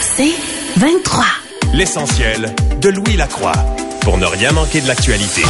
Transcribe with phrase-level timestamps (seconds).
[0.00, 0.34] C'est
[0.76, 1.24] 23.
[1.74, 3.52] L'essentiel de Louis Lacroix
[4.02, 5.42] pour ne rien manquer de l'actualité.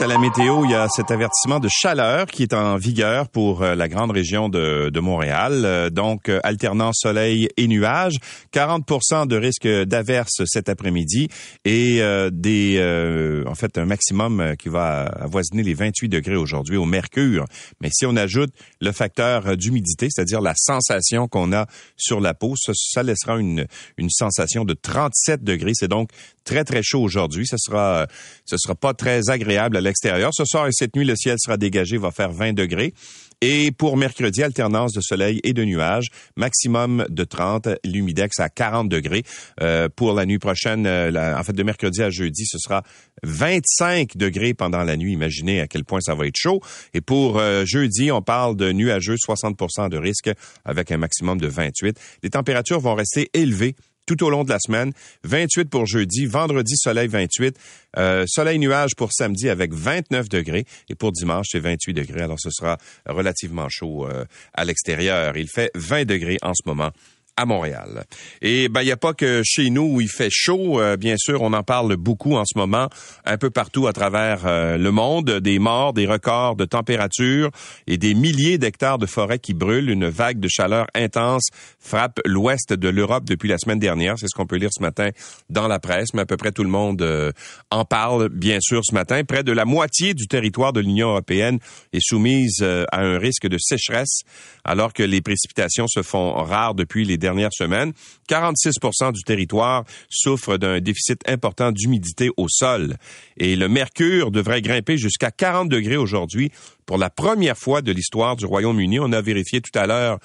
[0.00, 3.62] À la météo, il y a cet avertissement de chaleur qui est en vigueur pour
[3.62, 5.62] euh, la grande région de, Montréal.
[5.64, 8.16] Euh, donc, euh, alternant soleil et nuages,
[8.52, 11.28] 40% de risque d'averse cet après-midi
[11.64, 12.00] et
[12.32, 17.46] des, en fait, un maximum qui va avoisiner les 28 degrés aujourd'hui au mercure.
[17.80, 18.50] Mais si on ajoute
[18.80, 23.66] le facteur d'humidité, c'est-à-dire la sensation qu'on a sur la peau, ça, ça laissera une,
[23.96, 25.72] une sensation de 37 degrés.
[25.74, 26.10] C'est donc
[26.44, 27.46] très, très chaud aujourd'hui.
[27.46, 28.06] Ce sera,
[28.44, 30.30] ce sera pas très agréable à l'extérieur.
[30.34, 32.94] Ce soir et cette nuit, le ciel sera dégagé, va faire 20 degrés.
[33.40, 38.88] Et pour mercredi, alternance de soleil et de nuages, maximum de 30, l'humidex à 40
[38.88, 39.22] degrés.
[39.60, 42.82] Euh, pour la nuit prochaine, euh, en fait de mercredi à jeudi, ce sera
[43.22, 45.12] 25 degrés pendant la nuit.
[45.12, 46.60] Imaginez à quel point ça va être chaud.
[46.94, 50.30] Et pour euh, jeudi, on parle de nuageux, 60% de risque
[50.64, 51.98] avec un maximum de 28.
[52.22, 53.76] Les températures vont rester élevées
[54.06, 54.92] tout au long de la semaine.
[55.24, 57.56] 28 pour jeudi, vendredi soleil 28,
[57.96, 62.22] euh, soleil nuage pour samedi avec 29 degrés et pour dimanche c'est 28 degrés.
[62.22, 65.36] Alors ce sera relativement chaud euh, à l'extérieur.
[65.36, 66.90] Il fait 20 degrés en ce moment
[67.36, 68.04] à Montréal.
[68.42, 71.16] Et ben il y a pas que chez nous où il fait chaud, euh, bien
[71.16, 72.88] sûr, on en parle beaucoup en ce moment
[73.24, 77.50] un peu partout à travers euh, le monde, des morts, des records de température
[77.86, 81.48] et des milliers d'hectares de forêts qui brûlent, une vague de chaleur intense
[81.80, 85.10] frappe l'ouest de l'Europe depuis la semaine dernière, c'est ce qu'on peut lire ce matin
[85.50, 87.32] dans la presse, mais à peu près tout le monde euh,
[87.70, 91.58] en parle bien sûr ce matin, près de la moitié du territoire de l'Union européenne
[91.92, 94.20] est soumise à un risque de sécheresse
[94.64, 97.92] alors que les précipitations se font rares depuis les dernières semaines.
[98.28, 98.74] 46
[99.12, 102.96] du territoire souffre d'un déficit important d'humidité au sol.
[103.38, 106.52] Et le mercure devrait grimper jusqu'à 40 degrés aujourd'hui
[106.84, 109.00] pour la première fois de l'histoire du Royaume-Uni.
[109.00, 110.18] On a vérifié tout à l'heure,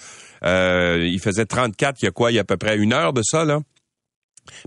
[0.44, 2.92] euh, il faisait 34, il y a quoi, il y a à peu près une
[2.92, 3.62] heure de ça, là?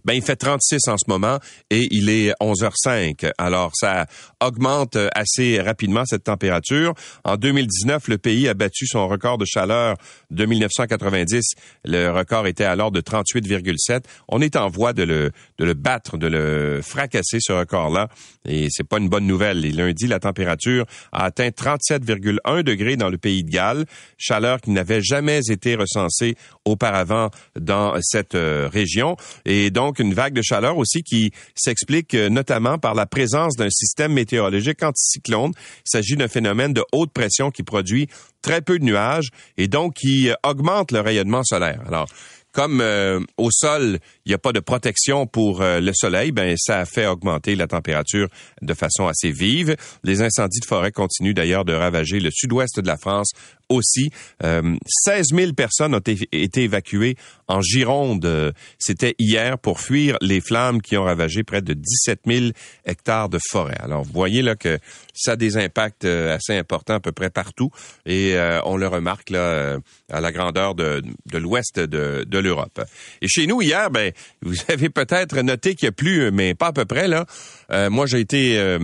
[0.04, 1.38] Ben, il fait 36 en ce moment
[1.70, 3.30] et il est 11h05.
[3.38, 4.06] Alors, ça
[4.40, 6.94] augmente assez rapidement cette température.
[7.24, 9.96] En 2019, le pays a battu son record de chaleur
[10.30, 11.42] de 1990.
[11.84, 14.04] Le record était alors de 38,7.
[14.28, 18.08] On est en voie de le, de le battre, de le fracasser, ce record-là.
[18.46, 19.64] Et c'est pas une bonne nouvelle.
[19.64, 23.84] Et lundi, la température a atteint 37,1 degrés dans le pays de Galles.
[24.18, 29.16] Chaleur qui n'avait jamais été recensée auparavant dans cette euh, région.
[29.44, 33.70] Et donc une vague de chaleur aussi qui s'explique euh, notamment par la présence d'un
[33.70, 35.52] système météorologique anticyclone.
[35.54, 38.08] Il s'agit d'un phénomène de haute pression qui produit
[38.42, 41.80] très peu de nuages et donc qui euh, augmente le rayonnement solaire.
[41.86, 42.08] Alors,
[42.52, 46.80] comme euh, au sol, il n'y a pas de protection pour le soleil, ben ça
[46.80, 48.28] a fait augmenter la température
[48.60, 49.74] de façon assez vive.
[50.04, 53.30] Les incendies de forêt continuent d'ailleurs de ravager le sud-ouest de la France
[53.72, 54.10] aussi.
[54.42, 57.16] Euh, 16 000 personnes ont été évacuées
[57.48, 58.54] en Gironde.
[58.78, 62.46] C'était hier pour fuir les flammes qui ont ravagé près de 17 000
[62.86, 63.76] hectares de forêt.
[63.80, 64.78] Alors, vous voyez là que
[65.14, 67.70] ça a des impacts euh, assez importants à peu près partout
[68.06, 69.78] et euh, on le remarque là euh,
[70.10, 72.80] à la grandeur de, l'ouest de, de l'Europe.
[73.20, 74.12] Et chez nous hier, ben
[74.42, 77.26] vous avez peut-être noté qu'il y a plus, mais pas à peu près là.
[77.90, 78.78] moi, j'ai été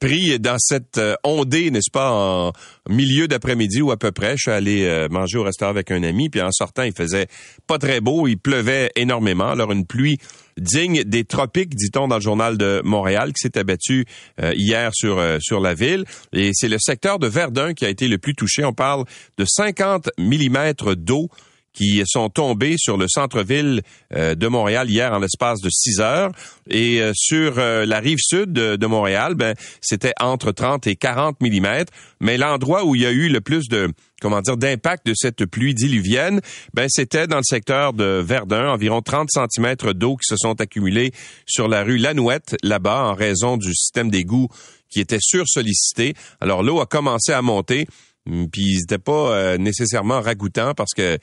[0.00, 2.52] pris dans cette ondée, n'est-ce pas, en
[2.88, 4.32] milieu d'après-midi ou à peu près.
[4.32, 7.26] Je suis allé manger au restaurant avec un ami, puis en sortant, il faisait
[7.66, 9.48] pas très beau, il pleuvait énormément.
[9.48, 10.18] Alors une pluie
[10.58, 14.04] digne des tropiques, dit-on dans le journal de Montréal, qui s'est abattu
[14.40, 16.04] euh, hier sur euh, sur la ville.
[16.32, 18.64] Et c'est le secteur de Verdun qui a été le plus touché.
[18.64, 19.04] On parle
[19.38, 21.28] de 50 millimètres d'eau
[21.72, 23.82] qui sont tombés sur le centre-ville
[24.14, 26.30] euh, de Montréal hier en l'espace de six heures.
[26.68, 31.92] Et sur la rive sud de, Montréal, ben, c'était entre 30 et 40 millimètres.
[32.20, 33.90] Mais l'endroit où il y a eu le plus de
[34.22, 36.40] comment dire, d'impact de cette pluie diluvienne,
[36.72, 41.12] ben c'était dans le secteur de Verdun, environ 30 cm d'eau qui se sont accumulés
[41.44, 44.48] sur la rue Lanouette, là-bas, en raison du système d'égout
[44.88, 46.14] qui était sursollicité.
[46.40, 47.86] Alors l'eau a commencé à monter,
[48.30, 51.18] hum, puis c'était pas euh, nécessairement ragoûtant parce que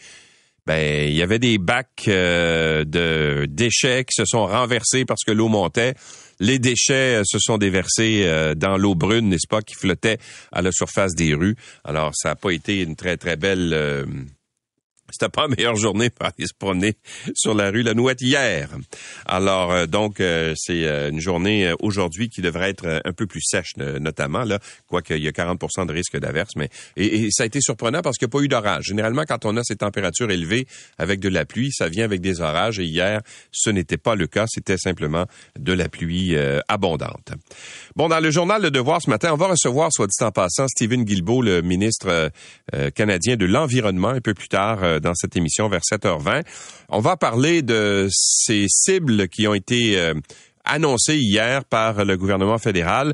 [0.69, 5.31] ben il y avait des bacs euh, de déchets qui se sont renversés parce que
[5.31, 5.95] l'eau montait.
[6.39, 10.19] Les déchets euh, se sont déversés euh, dans l'eau brune, n'est-ce pas, qui flottait
[10.51, 11.55] à la surface des rues.
[11.83, 14.05] Alors, ça n'a pas été une très, très belle
[15.11, 16.95] c'était pas la meilleure journée pour aller se promener
[17.33, 18.69] sur la rue La Nouette hier.
[19.25, 23.41] Alors euh, donc euh, c'est euh, une journée aujourd'hui qui devrait être un peu plus
[23.41, 27.45] sèche notamment là, quoique il y a 40 de risque d'averse mais et, ça a
[27.45, 28.85] été surprenant parce qu'il n'y a pas eu d'orage.
[28.85, 30.67] Généralement quand on a ces températures élevées
[30.97, 33.21] avec de la pluie, ça vient avec des orages et hier
[33.51, 35.25] ce n'était pas le cas, c'était simplement
[35.57, 36.35] de la pluie
[36.67, 37.33] abondante.
[37.95, 40.67] Bon dans le journal Le Devoir ce matin, on va recevoir soit dit en passant
[40.67, 42.31] Stephen Guilbeault le ministre
[42.95, 46.43] canadien de l'environnement un peu plus tard dans cette émission vers 7h20.
[46.89, 50.13] On va parler de ces cibles qui ont été
[50.65, 53.13] annoncées hier par le gouvernement fédéral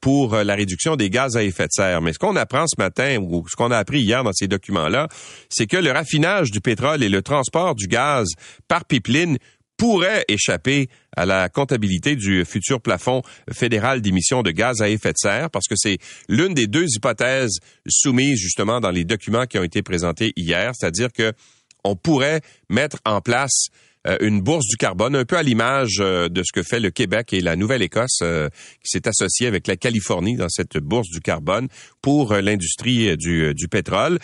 [0.00, 2.02] pour la réduction des gaz à effet de serre.
[2.02, 5.08] Mais ce qu'on apprend ce matin ou ce qu'on a appris hier dans ces documents-là,
[5.48, 8.28] c'est que le raffinage du pétrole et le transport du gaz
[8.68, 9.38] par pipeline
[9.80, 15.16] pourrait échapper à la comptabilité du futur plafond fédéral d'émissions de gaz à effet de
[15.16, 15.96] serre, parce que c'est
[16.28, 21.10] l'une des deux hypothèses soumises justement dans les documents qui ont été présentés hier, c'est-à-dire
[21.10, 21.32] que
[21.82, 23.68] on pourrait mettre en place
[24.06, 26.90] euh, une bourse du carbone, un peu à l'image euh, de ce que fait le
[26.90, 28.50] Québec et la Nouvelle-Écosse, euh,
[28.82, 31.68] qui s'est associé avec la Californie dans cette bourse du carbone
[32.02, 34.18] pour l'industrie du, du, pétrole.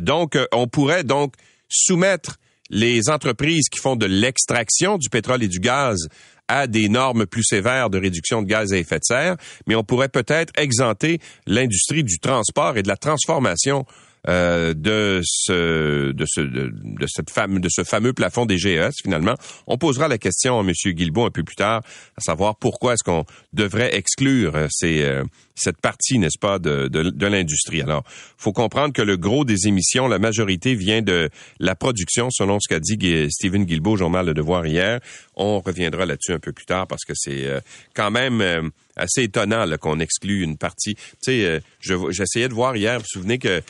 [0.00, 1.34] donc, on pourrait donc
[1.68, 2.38] soumettre
[2.72, 6.08] les entreprises qui font de l'extraction du pétrole et du gaz
[6.48, 9.36] à des normes plus sévères de réduction de gaz à effet de serre,
[9.66, 13.86] mais on pourrait peut-être exempter l'industrie du transport et de la transformation
[14.28, 16.72] euh, de ce de ce de,
[17.06, 19.34] cette de ce fameux plafond des GES finalement.
[19.66, 20.72] On posera la question à M.
[20.92, 21.82] Guilbault un peu plus tard,
[22.16, 25.24] à savoir pourquoi est-ce qu'on devrait exclure euh, ces, euh,
[25.56, 27.82] cette partie, n'est-ce pas, de, de, l'industrie.
[27.82, 28.04] Alors,
[28.38, 31.28] faut comprendre que le gros des émissions, la majorité vient de
[31.58, 32.98] la production, selon ce qu'a dit
[33.30, 35.00] Stephen Guilbeault au journal Le Devoir hier.
[35.34, 37.48] On reviendra là-dessus un peu plus tard parce que c'est
[37.94, 40.94] quand même assez étonnant qu'on exclue une partie.
[40.94, 41.62] Tu sais,
[42.10, 43.60] j'essayais de voir hier, vous vous souvenez que euh,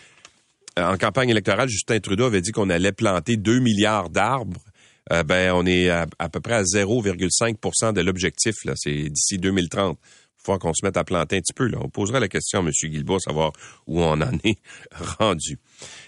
[0.77, 4.61] en campagne électorale, Justin Trudeau avait dit qu'on allait planter 2 milliards d'arbres.
[5.13, 8.55] Euh, ben, on est à, peu près à 0,5% de l'objectif.
[8.77, 9.99] C'est d'ici 2030.
[10.01, 11.67] Il faut qu'on se mette à planter un petit peu.
[11.67, 11.79] Là.
[11.81, 12.71] On posera la question à M.
[12.85, 13.53] Guilbault, savoir
[13.87, 14.59] où on en est
[15.19, 15.59] rendu.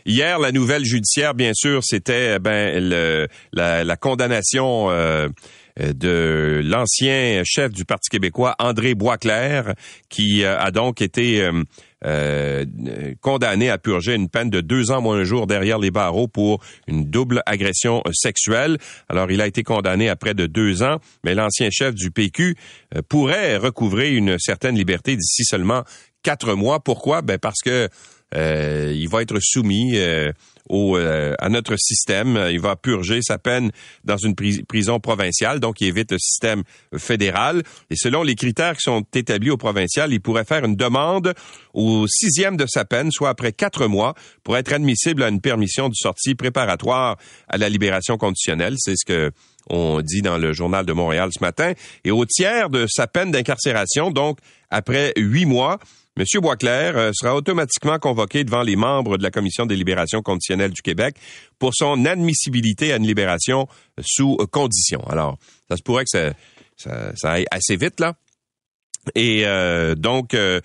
[0.07, 5.29] Hier, la nouvelle judiciaire, bien sûr, c'était ben le, la, condamnation euh,
[5.79, 9.75] de l'ancien chef du Parti québécois, André Boisclair,
[10.09, 11.49] qui a donc été
[12.05, 12.65] euh,
[13.21, 16.63] condamné à purger une peine de deux ans moins un jour derrière les barreaux pour
[16.87, 18.79] une double agression sexuelle.
[19.09, 22.57] Alors, il a été condamné à près de deux ans, mais l'ancien chef du PQ
[22.95, 25.83] euh, pourrait recouvrer une certaine liberté d'ici seulement
[26.23, 26.81] quatre mois.
[26.81, 27.23] Pourquoi?
[27.23, 27.89] Ben parce que
[28.35, 29.97] euh, il va être soumis
[30.69, 32.49] au, euh, à notre système.
[32.51, 33.71] Il va purger sa peine
[34.05, 36.63] dans une prison provinciale, donc il évite le système
[36.97, 37.63] fédéral.
[37.91, 41.35] Et selon les critères qui sont établis au provincial, il pourrait faire une demande
[41.73, 45.89] au sixième de sa peine, soit après quatre mois, pour être admissible à une permission
[45.89, 47.17] de sortie préparatoire
[47.49, 48.75] à la libération conditionnelle.
[48.79, 49.33] C'est ce que
[49.71, 51.73] on dit dans le journal de Montréal ce matin.
[52.05, 54.39] Et au tiers de sa peine d'incarcération, donc
[54.71, 55.79] après huit mois,
[56.17, 56.25] M.
[56.41, 60.81] Boisclair euh, sera automatiquement convoqué devant les membres de la Commission des libérations conditionnelles du
[60.81, 61.17] Québec
[61.59, 63.67] pour son admissibilité à une libération
[64.01, 65.03] sous condition.
[65.09, 65.39] Alors,
[65.69, 66.33] ça se pourrait que ça,
[66.77, 68.15] ça, ça aille assez vite, là.
[69.15, 70.61] Et euh, donc, euh,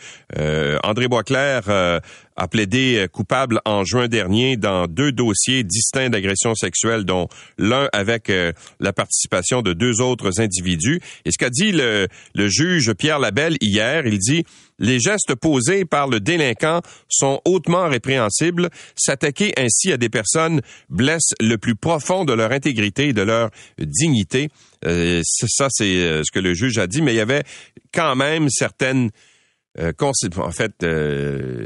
[0.83, 7.27] André Boisclair a plaidé coupable en juin dernier dans deux dossiers distincts d'agression sexuelle, dont
[7.57, 8.31] l'un avec
[8.79, 11.01] la participation de deux autres individus.
[11.25, 14.45] Et ce qu'a dit le, le juge Pierre Labelle hier, il dit
[14.79, 18.69] les gestes posés par le délinquant sont hautement répréhensibles.
[18.95, 23.49] S'attaquer ainsi à des personnes blesse le plus profond de leur intégrité et de leur
[23.79, 24.49] dignité.
[24.85, 27.43] Euh, ça, c'est euh, ce que le juge a dit, mais il y avait
[27.93, 29.11] quand même certaines
[29.77, 30.73] euh, en fait,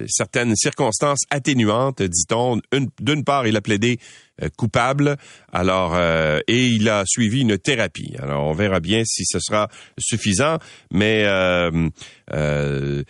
[0.07, 2.59] certaines circonstances atténuantes, dit-on.
[2.99, 4.22] D'une part, il a plaidé euh,
[4.57, 5.17] coupable.
[5.51, 8.15] Alors, euh, et il a suivi une thérapie.
[8.19, 9.69] Alors, on verra bien si ce sera
[9.99, 10.57] suffisant,
[10.91, 11.89] mais euh,
[12.33, 13.03] euh,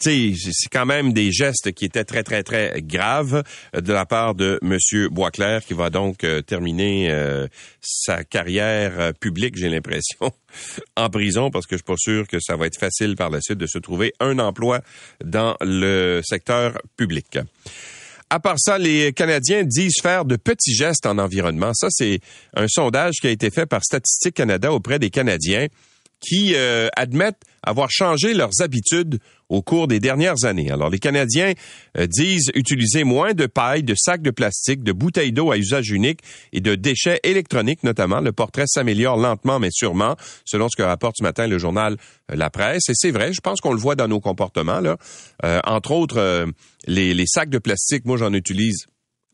[0.00, 3.42] c'est quand même des gestes qui étaient très très très graves
[3.74, 7.12] de la part de Monsieur Boisclair, qui va donc terminer
[7.80, 10.32] sa carrière publique, j'ai l'impression,
[10.96, 13.40] en prison, parce que je suis pas sûr que ça va être facile par la
[13.40, 14.80] suite de se trouver un emploi
[15.24, 17.38] dans le secteur public.
[18.32, 21.74] À part ça, les Canadiens disent faire de petits gestes en environnement.
[21.74, 22.20] Ça, c'est
[22.54, 25.66] un sondage qui a été fait par Statistique Canada auprès des Canadiens
[26.20, 30.70] qui euh, admettent avoir changé leurs habitudes au cours des dernières années.
[30.70, 31.52] Alors, les Canadiens
[31.98, 35.90] euh, disent utiliser moins de paille, de sacs de plastique, de bouteilles d'eau à usage
[35.90, 36.20] unique
[36.52, 38.20] et de déchets électroniques notamment.
[38.20, 41.96] Le portrait s'améliore lentement mais sûrement, selon ce que rapporte ce matin le journal
[42.30, 42.88] euh, La Presse.
[42.88, 44.80] Et c'est vrai, je pense qu'on le voit dans nos comportements.
[44.80, 44.96] Là.
[45.64, 46.46] entre autres,
[46.86, 48.86] les, les sacs de plastique, moi j'en utilise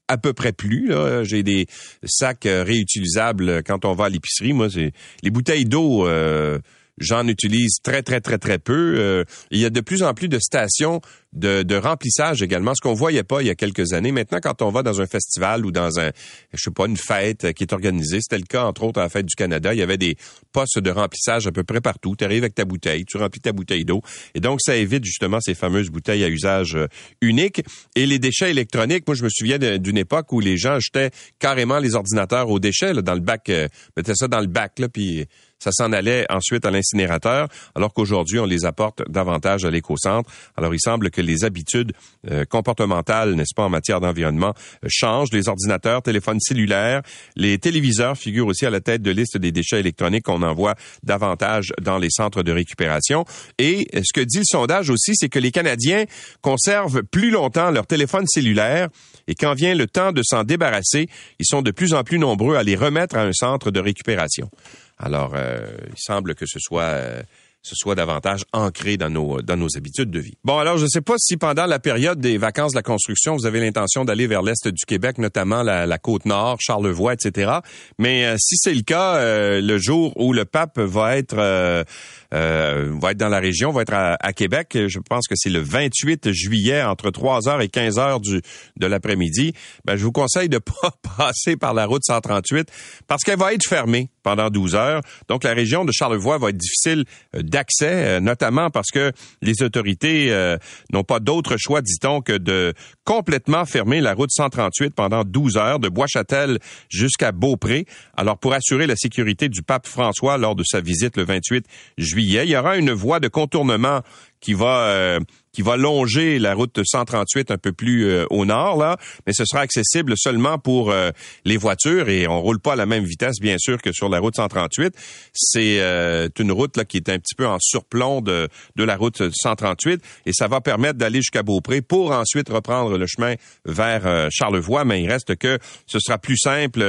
[0.09, 0.93] à peu près plus.
[1.23, 1.67] J'ai des
[2.05, 4.53] sacs réutilisables quand on va à l'épicerie.
[4.53, 6.07] Moi, c'est les bouteilles d'eau.
[6.07, 6.59] Euh,
[6.99, 8.95] J'en utilise très, très, très, très peu.
[8.99, 11.01] Euh, il y a de plus en plus de stations
[11.37, 14.13] de, remplissage également, ce qu'on voyait pas il y a quelques années.
[14.13, 16.11] Maintenant, quand on va dans un festival ou dans un,
[16.55, 19.09] je sais pas, une fête qui est organisée, c'était le cas entre autres à la
[19.09, 20.17] fête du Canada, il y avait des
[20.53, 22.17] postes de remplissage à peu près partout.
[22.17, 24.01] Tu arrives avec ta bouteille, tu remplis ta bouteille d'eau,
[24.35, 26.87] et donc ça évite justement ces fameuses bouteilles à usage euh,
[27.21, 27.63] unique.
[27.95, 31.79] Et les déchets électroniques, moi je me souviens d'une époque où les gens jetaient carrément
[31.79, 33.69] les ordinateurs aux déchets dans le bac, euh,
[34.15, 35.27] ça dans le bac là, puis
[35.59, 40.31] ça s'en allait ensuite à l'incinérateur, alors qu'aujourd'hui, on les apporte davantage à l'éco-centre.
[40.57, 41.93] Alors, il semble que les habitudes
[42.31, 45.33] euh, comportementales, n'est-ce pas, en matière d'environnement, euh, changent.
[45.33, 47.03] Les ordinateurs, téléphones cellulaires,
[47.37, 51.73] les téléviseurs figurent aussi à la tête de liste des déchets électroniques qu'on envoie davantage
[51.81, 53.25] dans les centres de récupération.
[53.59, 56.05] Et ce que dit le sondage aussi, c'est que les Canadiens
[56.43, 58.89] conservent plus longtemps leur téléphone cellulaire
[59.29, 61.09] et quand vient le temps de s'en débarrasser,
[61.39, 64.51] ils sont de plus en plus nombreux à les remettre à un centre de récupération.
[64.99, 67.23] Alors, euh, il semble que ce soit euh,
[67.63, 70.35] ce soit davantage ancré dans nos dans nos habitudes de vie.
[70.45, 73.35] Bon, alors je ne sais pas si pendant la période des vacances de la construction,
[73.35, 77.59] vous avez l'intention d'aller vers l'est du Québec, notamment la, côte nord, Charlevoix, etc.
[77.99, 79.21] Mais euh, si c'est le cas,
[79.61, 81.85] le jour où le pape va être
[82.33, 86.33] va être dans la région, va être à, Québec, je pense que c'est le 28
[86.33, 88.43] juillet entre 3h et 15h du
[88.77, 89.53] de l'après-midi.
[89.85, 92.69] Ben, je vous conseille de pas passer par la route 138
[93.07, 95.03] parce qu'elle va être fermée pendant 12 heures.
[95.29, 97.05] Donc, la région de Charlevoix va être difficile
[97.35, 100.57] euh, d'accès, euh, notamment parce que les autorités euh,
[100.93, 105.79] n'ont pas d'autre choix, dit-on, que de complètement fermer la route 138 pendant 12 heures
[105.79, 107.87] de Bois-Châtel jusqu'à Beaupré.
[108.17, 111.65] Alors, pour assurer la sécurité du pape François lors de sa visite le 28
[111.97, 114.03] juillet, il y aura une voie de contournement
[114.41, 115.19] qui va
[115.57, 119.47] qui va longer la route 138 un peu plus euh, au nord là, mais ce
[119.47, 121.13] sera accessible seulement pour euh,
[121.47, 124.19] les voitures et on roule pas à la même vitesse bien sûr que sur la
[124.19, 124.95] route 138.
[125.33, 128.97] C'est euh, une route là qui est un petit peu en surplomb de de la
[128.97, 134.29] route 138 et ça va permettre d'aller jusqu'à Beaupré pour ensuite reprendre le chemin vers
[134.31, 136.85] Charlevoix, mais il reste que ce sera plus simple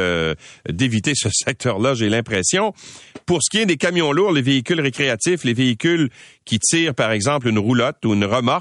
[0.68, 2.74] d'éviter ce secteur-là, j'ai l'impression.
[3.26, 6.10] Pour ce qui est des camions lourds, les véhicules récréatifs, les véhicules
[6.44, 8.57] qui tirent par exemple une roulotte ou une remorque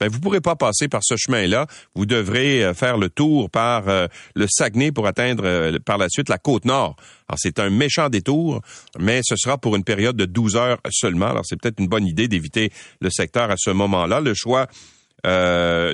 [0.00, 1.66] ben vous pourrez pas passer par ce chemin-là.
[1.94, 6.08] Vous devrez euh, faire le tour par euh, le Saguenay pour atteindre euh, par la
[6.08, 6.96] suite la côte nord.
[7.28, 8.62] Alors c'est un méchant détour,
[8.98, 11.26] mais ce sera pour une période de 12 heures seulement.
[11.26, 14.20] Alors c'est peut-être une bonne idée d'éviter le secteur à ce moment-là.
[14.20, 14.66] Le choix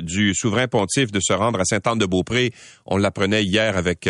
[0.02, 2.52] du souverain pontife de se rendre à Sainte-Anne-de-Beaupré,
[2.84, 4.06] on l'apprenait hier avec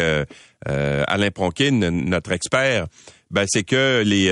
[0.66, 2.86] Alain Pronkin, notre expert,
[3.32, 4.28] ben, c'est que les,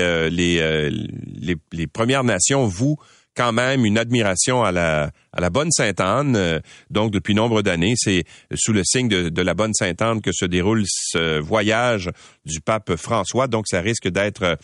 [1.87, 2.97] Premières Nations vous
[3.35, 6.35] quand même une admiration à la, à la bonne Sainte-Anne.
[6.35, 6.59] Euh,
[6.89, 10.45] donc, depuis nombre d'années, c'est sous le signe de, de la bonne Sainte-Anne que se
[10.45, 12.09] déroule ce voyage
[12.45, 13.47] du pape François.
[13.47, 14.57] Donc, ça risque d'être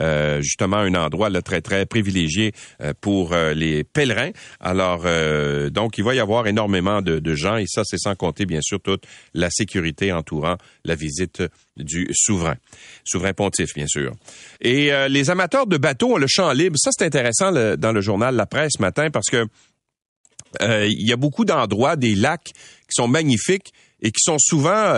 [0.00, 4.30] euh, justement un endroit là, très très privilégié euh, pour euh, les pèlerins.
[4.58, 5.02] Alors
[5.70, 8.80] donc il va y avoir énormément de, gens et ça c'est sans compter bien sûr
[8.80, 11.42] toute la sécurité entourant la visite
[11.76, 12.56] du souverain,
[13.04, 14.12] souverain pontife bien sûr.
[14.60, 16.76] Et les amateurs de bateaux ont le champ libre.
[16.78, 19.46] Ça c'est intéressant dans le journal La Presse ce matin parce que
[20.60, 24.94] il y a beaucoup d'endroits, des lacs qui sont magnifiques et qui sont souvent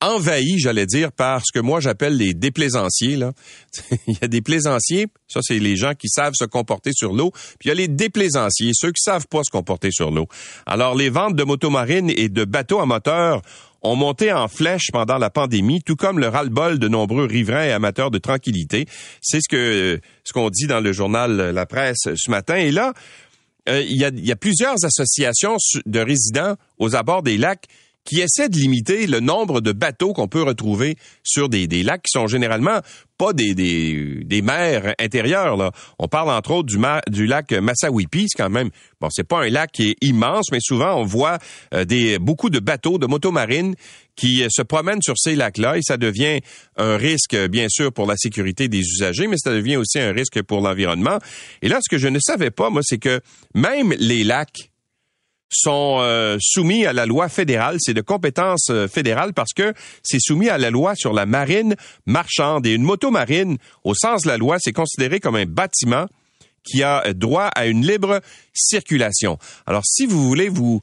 [0.00, 3.18] envahi, j'allais dire, par ce que moi j'appelle les déplaisanciers.
[4.06, 7.30] Il y a des plaisanciers, ça c'est les gens qui savent se comporter sur l'eau,
[7.58, 10.26] puis il y a les déplaisanciers, ceux qui savent pas se comporter sur l'eau.
[10.66, 13.42] Alors les ventes de motomarines et de bateaux à moteur
[13.82, 17.72] ont monté en flèche pendant la pandémie, tout comme le ras-le-bol de nombreux riverains et
[17.72, 18.86] amateurs de tranquillité.
[19.20, 22.56] C'est ce que ce qu'on dit dans le journal La Presse ce matin.
[22.56, 22.94] Et là,
[23.68, 27.66] euh, il, y a, il y a plusieurs associations de résidents aux abords des lacs
[28.04, 32.02] qui essaie de limiter le nombre de bateaux qu'on peut retrouver sur des, des, lacs
[32.02, 32.80] qui sont généralement
[33.16, 35.56] pas des, des, mers intérieures.
[35.56, 35.70] Là.
[35.98, 36.68] On parle entre autres
[37.10, 38.70] du, lac Massawipi, c'est quand même
[39.00, 41.38] bon, c'est pas un lac qui est immense, mais souvent on voit
[41.72, 43.74] euh, des beaucoup de bateaux de motomarines
[44.16, 46.40] qui euh, se promènent sur ces lacs-là et ça devient
[46.76, 50.42] un risque bien sûr pour la sécurité des usagers, mais ça devient aussi un risque
[50.42, 51.18] pour l'environnement.
[51.62, 53.20] Et là, ce que je ne savais pas, moi, c'est que
[53.54, 54.70] même les lacs
[55.54, 57.76] sont euh, soumis à la loi fédérale.
[57.80, 61.76] C'est de compétence euh, fédérale parce que c'est soumis à la loi sur la marine
[62.06, 62.66] marchande.
[62.66, 66.06] Et une moto marine, au sens de la loi, c'est considéré comme un bâtiment
[66.64, 68.20] qui a droit à une libre
[68.54, 69.38] circulation.
[69.66, 70.80] Alors, si vous voulez vous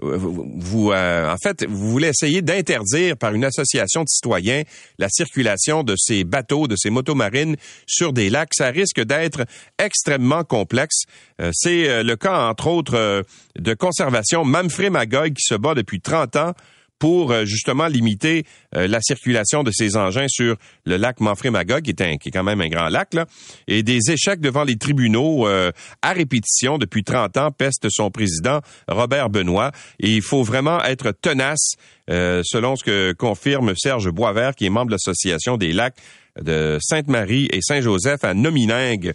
[0.00, 4.62] vous, euh, en fait, vous voulez essayer d'interdire par une association de citoyens
[4.98, 7.56] la circulation de ces bateaux, de ces motos marines
[7.86, 8.54] sur des lacs.
[8.54, 9.44] Ça risque d'être
[9.78, 11.02] extrêmement complexe.
[11.40, 13.24] Euh, c'est euh, le cas, entre autres,
[13.58, 16.54] de conservation Manfred Magog qui se bat depuis 30 ans
[17.02, 20.54] pour justement limiter la circulation de ces engins sur
[20.86, 23.26] le lac Manfred-Magog, qui est un, qui est quand même un grand lac là,
[23.66, 29.30] et des échecs devant les tribunaux à répétition depuis 30 ans peste son président Robert
[29.30, 29.72] Benoît.
[29.98, 31.72] Et il faut vraiment être tenace,
[32.06, 35.96] selon ce que confirme Serge Boisvert, qui est membre de l'association des lacs
[36.40, 39.12] de Sainte-Marie et Saint-Joseph à Nominingue.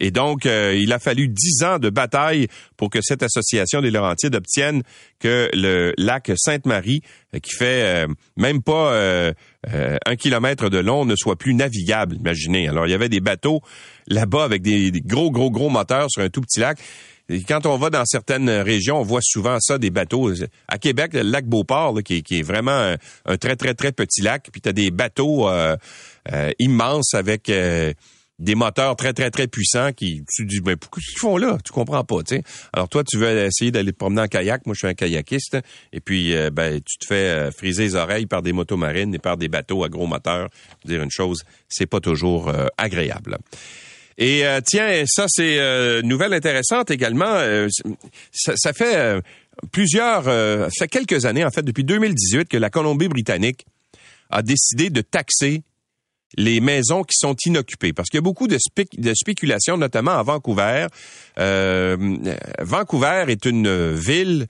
[0.00, 3.90] Et donc, euh, il a fallu dix ans de bataille pour que cette association des
[3.90, 4.82] Laurentides obtienne
[5.18, 7.02] que le lac Sainte-Marie,
[7.34, 8.98] euh, qui fait euh, même pas
[10.06, 12.16] un kilomètre de long, ne soit plus navigable.
[12.16, 12.68] Imaginez.
[12.68, 13.60] Alors, il y avait des bateaux
[14.06, 16.78] là-bas avec des, gros, gros, gros moteurs sur un tout petit lac.
[17.28, 20.32] Et quand on va dans certaines régions, on voit souvent ça, des bateaux.
[20.66, 24.62] À Québec, le lac Beauport, qui, est vraiment un, très, très, très petit lac, puis
[24.62, 25.48] tu des bateaux
[26.58, 27.48] immenses avec
[28.40, 31.58] des moteurs très, très, très puissants qui, tu dis, mais pourquoi ils font là?
[31.64, 32.42] Tu comprends pas, tu sais.
[32.72, 34.66] Alors, toi, tu veux essayer d'aller te promener en kayak.
[34.66, 35.58] Moi, je suis un kayakiste.
[35.92, 39.18] Et puis, euh, ben, tu te fais friser les oreilles par des motos marines et
[39.18, 40.48] par des bateaux à gros moteurs.
[40.84, 43.38] Dire une chose, c'est pas toujours agréable.
[44.18, 47.38] Et tiens, ça, c'est une nouvelle intéressante également.
[48.32, 49.20] Ça, ça, fait
[49.72, 53.66] plusieurs, ça fait quelques années, en fait, depuis 2018, que la Colombie-Britannique
[54.30, 55.62] a décidé de taxer
[56.36, 57.92] les maisons qui sont inoccupées.
[57.92, 58.58] Parce qu'il y a beaucoup de,
[58.98, 60.86] de spéculation, notamment à Vancouver.
[61.38, 62.16] Euh,
[62.60, 64.46] Vancouver est une ville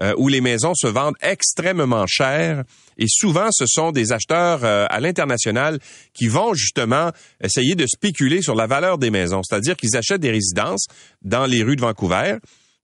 [0.00, 2.62] euh, où les maisons se vendent extrêmement cher
[2.98, 5.80] et souvent ce sont des acheteurs euh, à l'international
[6.14, 7.10] qui vont justement
[7.42, 10.86] essayer de spéculer sur la valeur des maisons, c'est-à-dire qu'ils achètent des résidences
[11.22, 12.36] dans les rues de Vancouver,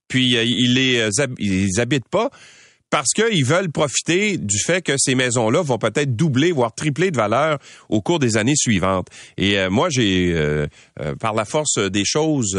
[0.08, 2.30] puis ils les habitent pas,
[2.94, 7.16] parce qu'ils veulent profiter du fait que ces maisons-là vont peut-être doubler, voire tripler de
[7.16, 7.58] valeur
[7.88, 9.08] au cours des années suivantes.
[9.36, 10.68] Et euh, moi, j'ai, euh,
[11.00, 12.56] euh, par la force des choses,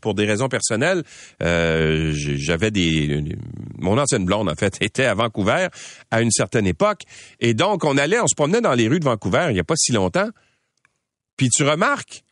[0.00, 1.02] pour des raisons personnelles,
[1.40, 3.22] j'avais des...
[3.76, 5.68] Mon ancienne blonde, en fait, était à Vancouver
[6.10, 7.02] à une certaine époque.
[7.40, 9.64] Et donc, on allait, on se promenait dans les rues de Vancouver il n'y a
[9.64, 10.30] pas si longtemps.
[11.36, 12.22] Puis tu remarques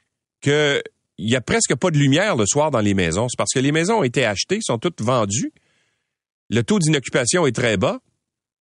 [0.41, 0.83] que
[1.19, 3.29] il y a presque pas de lumière le soir dans les maisons.
[3.29, 5.53] C'est parce que les maisons ont été achetées, sont toutes vendues
[6.51, 8.01] le taux d'inoccupation est très bas,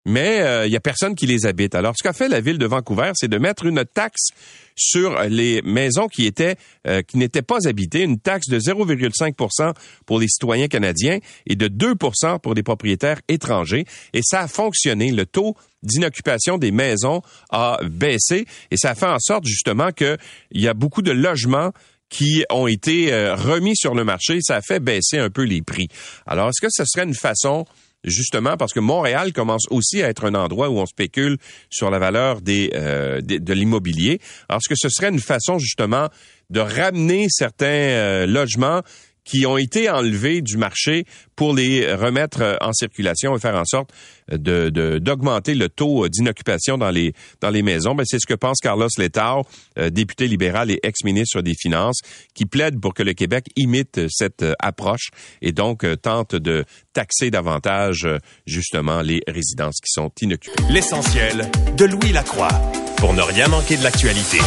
[0.08, 1.74] mais euh, il y a personne qui les habite.
[1.74, 4.28] Alors, ce qu'a fait la ville de Vancouver, c'est de mettre une taxe
[4.74, 6.56] sur les maisons qui étaient
[6.86, 9.74] euh, qui n'étaient pas habitées, une taxe de 0,5%
[10.06, 13.84] pour les citoyens canadiens et de 2% pour les propriétaires étrangers.
[14.14, 15.10] Et ça a fonctionné.
[15.10, 20.16] Le taux d'inoccupation des maisons a baissé et ça a fait en sorte justement qu'il
[20.52, 21.72] y a beaucoup de logements
[22.08, 24.38] qui ont été euh, remis sur le marché.
[24.40, 25.88] Ça a fait baisser un peu les prix.
[26.26, 27.64] Alors, est-ce que ce serait une façon
[28.04, 31.36] justement parce que Montréal commence aussi à être un endroit où on spécule
[31.70, 34.20] sur la valeur euh, de, l'immobilier.
[34.48, 36.08] Alors, est-ce que ce serait une façon justement
[36.50, 38.82] de ramener certains euh, logements
[39.28, 41.04] qui ont été enlevés du marché
[41.36, 43.90] pour les remettre euh, en circulation et faire en sorte
[44.32, 47.94] de, d'augmenter le taux d'inoccupation dans les dans les maisons.
[47.94, 49.44] Ben, c'est ce que pense Carlos Letao,
[49.78, 52.00] euh, député libéral et ex-ministre des Finances,
[52.34, 55.10] qui plaide pour que le Québec imite cette euh, approche
[55.42, 56.64] et donc tente de
[56.94, 58.08] taxer davantage
[58.46, 60.62] justement les résidences qui sont inoccupées.
[60.70, 62.48] L'essentiel de Louis Lacroix
[62.96, 64.38] pour ne rien manquer de l'actualité.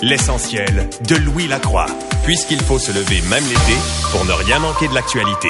[0.00, 1.86] L'essentiel de Louis Lacroix,
[2.22, 3.76] puisqu'il faut se lever même l'été
[4.12, 5.48] pour ne rien manquer de l'actualité.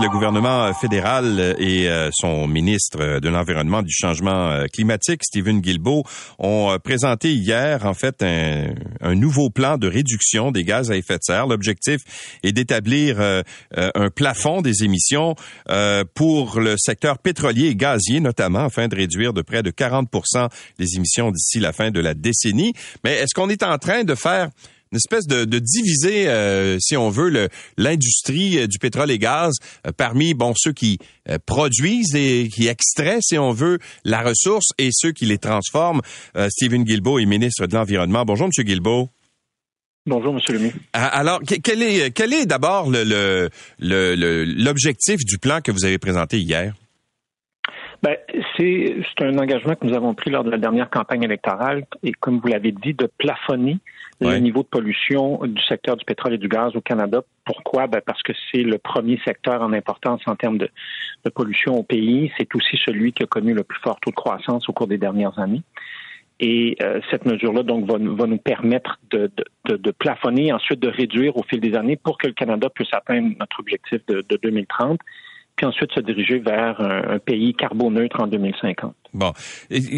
[0.00, 6.04] Le gouvernement fédéral et euh, son ministre de l'Environnement du changement euh, climatique, Stephen Guilbeault,
[6.38, 10.96] ont euh, présenté hier, en fait, un, un nouveau plan de réduction des gaz à
[10.96, 11.48] effet de serre.
[11.48, 12.02] L'objectif
[12.44, 15.34] est d'établir un plafond des émissions
[16.14, 20.96] pour le secteur pétrolier et gazier, notamment, afin de réduire de près de 40% les
[20.96, 22.72] émissions d'ici la fin de la décennie.
[23.04, 24.48] Mais est-ce qu'on est en train de faire
[24.92, 29.54] une espèce de, de diviser, euh, si on veut, l'industrie euh, du pétrole et gaz
[29.86, 30.98] euh, parmi bon ceux qui
[31.44, 36.00] produisent et qui extraient, si on veut, la ressource et ceux qui les transforment.
[36.48, 38.24] Stephen Guilbeault est ministre de l'Environnement.
[38.24, 39.10] Bonjour, Monsieur Guilbeault.
[40.06, 40.72] Bonjour, Monsieur Lemay.
[40.94, 43.26] Ah, alors, quel est, quel est d'abord l'objectif
[43.78, 44.14] le,
[45.20, 46.72] le, du plan que vous avez présenté hier?
[48.02, 48.16] Ben,
[48.56, 52.38] c'est un engagement que nous avons pris lors de la dernière campagne électorale et, comme
[52.38, 53.78] vous l'avez dit, de plafonner
[54.20, 57.22] le niveau de pollution du secteur du pétrole et du gaz au Canada.
[57.44, 57.86] Pourquoi?
[57.86, 60.68] Ben parce que c'est le premier secteur en importance en termes de,
[61.24, 62.32] de pollution au pays.
[62.36, 64.98] C'est aussi celui qui a connu le plus fort taux de croissance au cours des
[64.98, 65.62] dernières années.
[66.40, 69.30] Et euh, cette mesure-là, donc, va, va, nous permettre de,
[69.66, 72.92] de, de, plafonner, ensuite de réduire au fil des années pour que le Canada puisse
[72.92, 75.00] atteindre notre objectif de, de 2030
[75.58, 78.94] puis ensuite se diriger vers un, pays carboneutre en 2050.
[79.12, 79.32] Bon,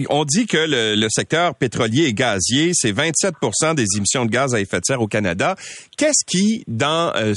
[0.08, 4.60] on dit que le, secteur pétrolier et gazier, c'est 27% des émissions de gaz à
[4.60, 5.56] effet de serre au Canada.
[5.98, 7.34] Qu'est-ce qui, dans euh,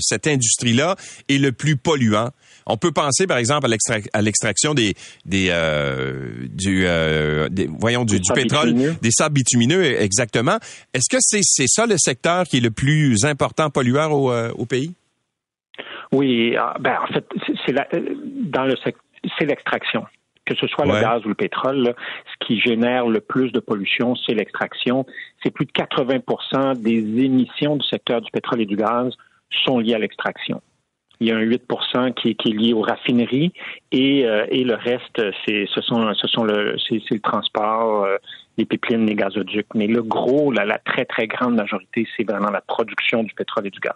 [0.00, 0.96] cette industrie-là,
[1.28, 2.30] est le plus polluant?
[2.66, 3.68] On peut penser, par exemple,
[4.12, 4.94] à l'extraction des,
[5.24, 7.48] des, euh, du, euh,
[7.78, 10.58] voyons, du, pétrole, des sables bitumineux, exactement.
[10.94, 14.94] Est-ce que c'est ça le secteur qui est le plus important pollueur au, au pays?
[16.12, 17.24] Oui, ah, ben en fait,
[17.64, 18.74] c'est dans le
[19.38, 20.04] c'est l'extraction.
[20.44, 21.94] Que ce soit le gaz ou le pétrole,
[22.26, 25.06] ce qui génère le plus de pollution, c'est l'extraction.
[25.42, 29.12] C'est plus de 80% des émissions du secteur du pétrole et du gaz
[29.64, 30.60] sont liées à l'extraction.
[31.20, 31.62] Il y a un 8
[32.16, 33.52] qui est, qui est lié aux raffineries
[33.92, 38.16] et, euh, et le reste, c'est ce sont ce sont le c'est le transport, euh,
[38.58, 39.72] les pipelines, les gazoducs.
[39.76, 43.70] Mais le gros, la très très grande majorité, c'est vraiment la production du pétrole et
[43.70, 43.94] du gaz.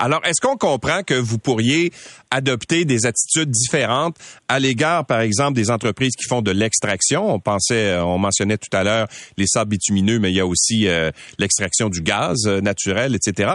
[0.00, 1.90] Alors, est-ce qu'on comprend que vous pourriez
[2.30, 4.16] adopter des attitudes différentes
[4.48, 7.28] à l'égard, par exemple, des entreprises qui font de l'extraction?
[7.28, 10.46] On pensait, euh, on mentionnait tout à l'heure les sables bitumineux, mais il y a
[10.46, 13.54] aussi euh, l'extraction du gaz euh, naturel, etc.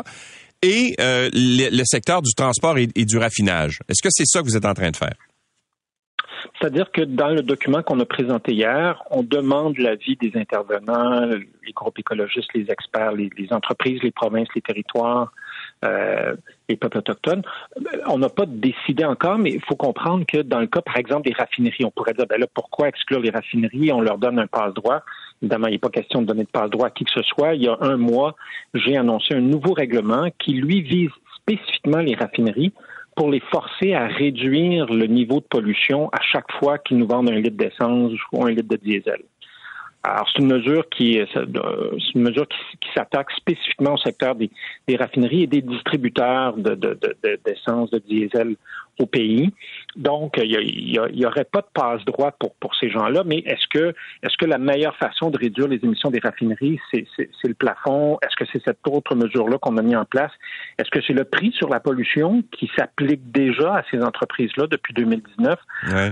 [0.61, 3.79] Et le, secteur du transport et, du raffinage.
[3.89, 5.15] Est-ce que c'est ça que vous êtes en train de faire?
[6.57, 11.73] C'est-à-dire que dans le document qu'on a présenté hier, on demande l'avis des intervenants, les
[11.73, 15.33] groupes écologistes, les experts, les entreprises, les provinces, les territoires,
[15.83, 16.35] euh,
[16.69, 17.43] les peuples autochtones.
[18.07, 21.27] On n'a pas décidé encore, mais il faut comprendre que dans le cas, par exemple,
[21.27, 23.91] des raffineries, on pourrait dire, ben là, pourquoi exclure les raffineries?
[23.91, 25.03] On leur donne un passe-droit.
[25.41, 27.55] Évidemment, il n'est pas question de donner de passe-droit à qui que ce soit.
[27.55, 28.35] Il y a un mois,
[28.73, 32.73] j'ai annoncé un nouveau règlement qui, lui, vise spécifiquement les raffineries
[33.15, 37.29] pour les forcer à réduire le niveau de pollution à chaque fois qu'ils nous vendent
[37.29, 39.21] un litre d'essence ou un litre de diesel.
[40.05, 41.39] Alors, c'est une mesure qui, c'est
[42.15, 44.49] une mesure qui, s'attaque spécifiquement au secteur des,
[44.97, 46.75] raffineries et des distributeurs de,
[47.45, 48.55] d'essence, de, de diesel
[48.99, 49.51] au pays.
[49.95, 54.37] Donc, il n'y aurait pas de passe-droit pour, pour ces gens-là, mais est-ce que, est-ce
[54.37, 57.05] que la meilleure façon de réduire les émissions des raffineries, c'est,
[57.43, 58.17] le plafond?
[58.21, 60.31] Est-ce que c'est cette autre mesure-là qu'on a mis en place?
[60.77, 64.93] Est-ce que c'est le prix sur la pollution qui s'applique déjà à ces entreprises-là depuis
[64.93, 65.59] 2019?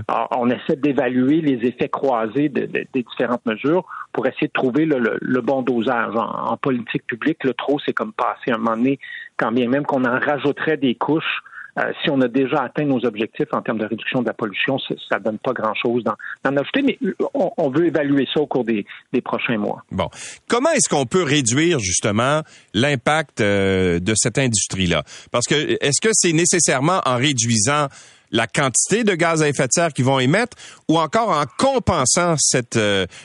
[0.08, 5.40] Alors, on essaie d'évaluer les effets croisés des différentes mesures pour essayer de trouver le,
[5.40, 6.14] bon dosage.
[6.14, 8.98] En, en, politique publique, le trop, c'est comme passer un moment donné,
[9.36, 11.42] quand bien même qu'on en rajouterait des couches
[11.78, 14.78] euh, si on a déjà atteint nos objectifs en termes de réduction de la pollution,
[14.78, 18.64] ça ne donne pas grand-chose d'en ajouter, mais euh, on, veut évaluer ça au cours
[18.64, 18.84] des,
[19.24, 19.82] prochains mois.
[19.90, 20.08] Bon.
[20.48, 22.42] Comment est-ce qu'on peut réduire justement
[22.74, 25.02] l'impact euh, de cette industrie-là?
[25.30, 27.86] Parce que est-ce que c'est nécessairement en réduisant
[28.30, 30.56] la quantité de gaz à effet de serre qu'ils vont émettre
[30.88, 32.78] ou encore en compensant cette,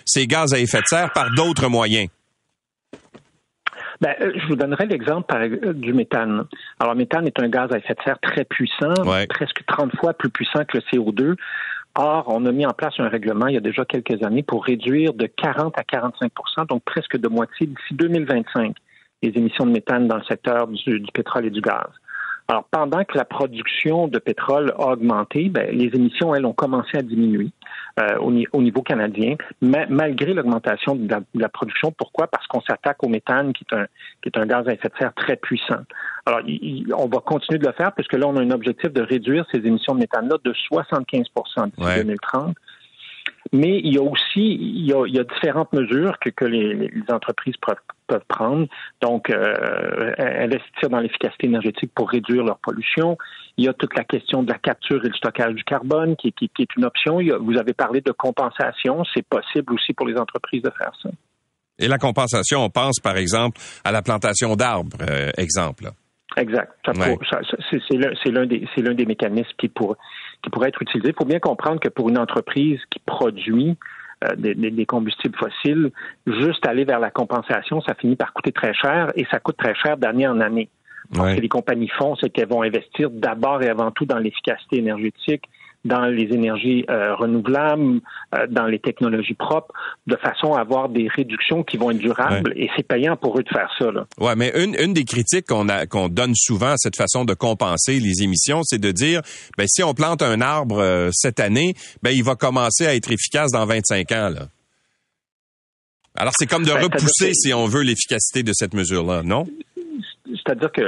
[0.05, 2.07] ces gaz à effet de serre par d'autres moyens?
[4.01, 6.45] Ben, euh, je vous donnerai l'exemple du méthane.
[6.79, 8.93] Alors, le méthane est un gaz à effet de serre très puissant,
[9.29, 11.35] presque 30 fois plus puissant que le CO2.
[11.95, 14.63] Or, on a mis en place un règlement il y a déjà quelques années pour
[14.63, 18.75] réduire de 40 à 45% donc presque de moitié d'ici 2025
[19.23, 21.87] les émissions de méthane dans le secteur du pétrole et du gaz.
[22.47, 26.97] Alors, pendant que la production de pétrole a augmenté, ben, les émissions, elles, ont commencé
[26.97, 27.49] à diminuer
[27.99, 31.91] euh, au, niveau canadien, malgré l'augmentation de, la production.
[31.91, 32.27] Pourquoi?
[32.27, 33.87] Parce qu'on s'attaque au méthane, qui est, un,
[34.21, 35.81] qui est un gaz à effet de serre très puissant.
[36.27, 36.41] Alors,
[36.95, 39.59] on va continuer de le faire, puisque là, on a un objectif de réduire ces
[39.65, 42.55] émissions de méthane-là de 75 d'ici 2030.
[43.53, 47.77] Mais il y a aussi il y a, différentes mesures que, que les, entreprises peuvent,
[48.27, 48.67] prendre.
[49.01, 53.17] Donc, euh, investir dans l'efficacité énergétique pour réduire leur pollution.
[53.57, 56.31] Il y a toute la question de la capture et du stockage du carbone qui,
[56.31, 57.19] qui, est une option.
[57.41, 59.03] vous avez parlé de compensation.
[59.13, 61.09] C'est possible aussi pour les entreprises de faire ça.
[61.79, 65.89] Et la compensation, on pense par exemple à la plantation d'arbres, euh, exemple.
[66.35, 66.71] Exact.
[66.85, 69.95] c'est l'un des, des mécanismes qui, pour,
[70.43, 71.09] qui pourrait être utilisé.
[71.09, 73.75] Il faut bien comprendre que pour une entreprise qui produit
[74.23, 75.91] euh, des, combustibles fossiles,
[76.25, 79.75] juste aller vers la compensation, ça finit par coûter très cher et ça coûte très
[79.75, 80.69] cher d'année en année.
[81.13, 84.79] Ce que les compagnies font, c'est qu'elles vont investir d'abord et avant tout dans l'efficacité
[84.79, 85.43] énergétique,
[85.87, 88.01] dans les énergies euh, renouvelables,
[88.35, 89.73] euh, dans les technologies propres,
[90.05, 92.53] de façon à avoir des réductions qui vont être durables.
[92.55, 93.91] Et c'est payant pour eux de faire ça.
[93.91, 94.05] Là.
[94.19, 97.33] Ouais, mais une, une des critiques qu'on a qu'on donne souvent à cette façon de
[97.33, 99.21] compenser les émissions, c'est de dire,
[99.57, 101.73] ben si on plante un arbre euh, cette année,
[102.03, 104.29] ben il va commencer à être efficace dans 25 ans.
[104.29, 104.47] Là.
[106.15, 109.45] Alors c'est comme de ben, repousser, si on veut, l'efficacité de cette mesure-là, non?
[110.35, 110.81] C'est-à-dire que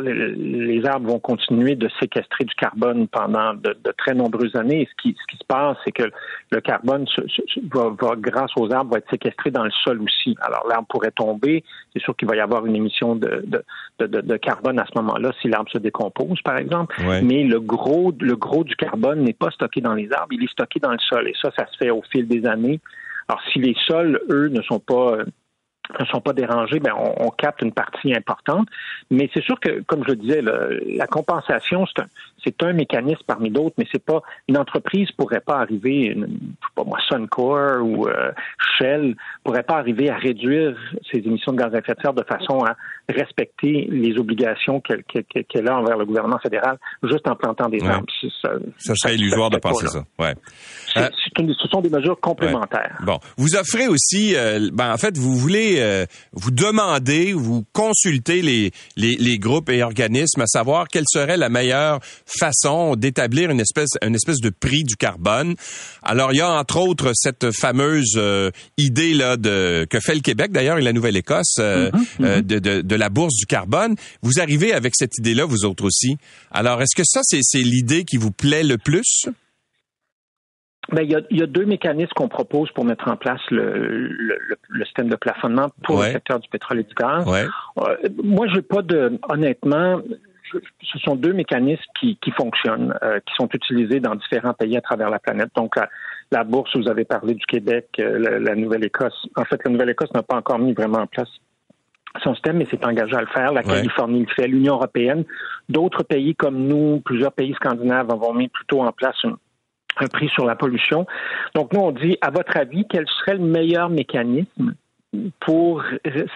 [0.00, 4.82] les, arbres vont continuer de séquestrer du carbone pendant de, très nombreuses années.
[4.82, 6.10] Et ce qui, ce qui se passe, c'est que
[6.50, 7.06] le carbone
[7.72, 10.36] va, grâce aux arbres, va être séquestré dans le sol aussi.
[10.40, 11.64] Alors l'arbre pourrait tomber.
[11.92, 13.44] C'est sûr qu'il va y avoir une émission de,
[13.98, 16.96] de carbone à ce moment-là si l'arbre se décompose, par exemple.
[17.22, 20.52] Mais le gros, le gros du carbone n'est pas stocké dans les arbres, il est
[20.52, 21.28] stocké dans le sol.
[21.28, 22.80] Et ça, ça se fait au fil des années.
[23.28, 25.18] Alors, si les sols, eux, ne sont pas
[25.98, 28.68] ne sont pas dérangés, ben on, capte une partie importante.
[29.10, 32.06] Mais c'est sûr que, comme je le disais, la compensation, c'est un,
[32.44, 36.66] c'est un mécanisme parmi d'autres, mais c'est pas une entreprise pourrait pas arriver, une, je
[36.66, 38.32] sais pas moi, Suncor ou euh,
[38.78, 40.76] Shell pourrait pas arriver à réduire
[41.10, 42.76] ses émissions de gaz à effet de serre de façon à
[43.08, 48.06] respecter les obligations qu'elle a envers le gouvernement fédéral juste en plantant des arbres.
[48.78, 50.04] Ça, serait illusoire de penser ça.
[50.18, 50.34] Ouais.
[50.96, 52.98] Euh, ce sont des mesures complémentaires.
[53.04, 58.42] Bon, vous offrez aussi, euh, ben en fait, vous voulez, euh, vous demander, vous consulter
[58.42, 62.00] les, les, les groupes et organismes à savoir quelle serait la meilleure
[62.38, 65.54] façon d'établir une espèce, une espèce de prix du carbone.
[66.02, 70.20] Alors, il y a entre autres cette fameuse euh, idée là de que fait le
[70.20, 72.60] Québec d'ailleurs et la Nouvelle-Écosse euh, mm-hmm, euh, mm-hmm.
[72.60, 73.94] de, de, la bourse du carbone.
[74.22, 76.16] Vous arrivez avec cette idée-là, vous autres aussi.
[76.50, 79.26] Alors, est-ce que ça, c'est, c'est l'idée qui vous plaît le plus?
[80.92, 83.40] Ben, il, y a, il y a deux mécanismes qu'on propose pour mettre en place
[83.50, 84.38] le, le,
[84.68, 87.24] le système de plafonnement pour le secteur du pétrole et du gaz.
[87.26, 87.46] Ouais.
[88.24, 90.00] moi, j'ai pas de, honnêtement,
[90.82, 95.10] ce sont deux mécanismes qui, fonctionnent, euh, qui sont utilisés dans différents pays à travers
[95.10, 95.50] la planète.
[95.54, 95.74] Donc,
[96.30, 99.28] la, bourse, vous avez parlé du Québec, euh, la, Nouvelle-Écosse.
[99.36, 101.28] En fait, la Nouvelle-Écosse n'a pas encore mis vraiment en place
[102.22, 103.52] son système, mais s'est engagé à le faire.
[103.52, 105.24] La Californie le fait, l'Union européenne.
[105.68, 109.24] D'autres pays comme nous, plusieurs pays scandinaves avons mis plutôt en place
[109.96, 111.06] un prix sur la pollution.
[111.54, 114.74] Donc, nous, on dit, à votre avis, quel serait le meilleur mécanisme
[115.40, 115.82] pour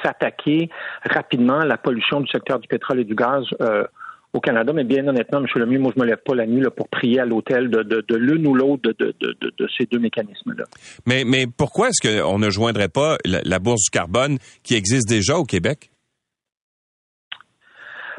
[0.02, 0.68] s'attaquer
[1.08, 3.84] rapidement à la pollution du secteur du pétrole et du gaz euh,
[4.34, 5.46] au Canada, mais bien honnêtement, M.
[5.54, 8.04] Lemieux, moi, je me lève pas la nuit là, pour prier à l'hôtel de, de,
[8.06, 10.64] de l'une ou l'autre de, de, ces deux mécanismes-là.
[11.06, 15.36] Mais, mais pourquoi est-ce qu'on ne joindrait pas la, bourse du carbone qui existe déjà
[15.38, 15.90] au Québec?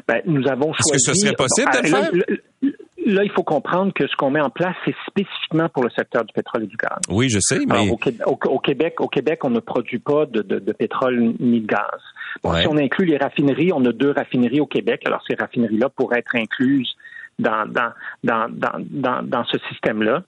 [0.08, 0.94] Ben, nous avons choisi...
[0.94, 2.72] Est-ce que ce serait possible de le ah, faire?
[3.06, 6.24] là, il faut comprendre que ce qu'on met en place, c'est spécifiquement pour le secteur
[6.24, 6.98] du pétrole et du gaz.
[7.10, 7.90] Oui, je sais, mais...
[7.90, 7.96] au,
[8.58, 12.00] Québec, au Québec, on ne produit pas de, de, de pétrole ni de gaz.
[12.44, 15.02] Si on inclut les raffineries, on a deux raffineries au Québec.
[15.06, 16.96] Alors, ces raffineries-là pourraient être incluses
[17.38, 17.92] dans, dans,
[18.24, 20.22] dans, dans, dans ce système-là.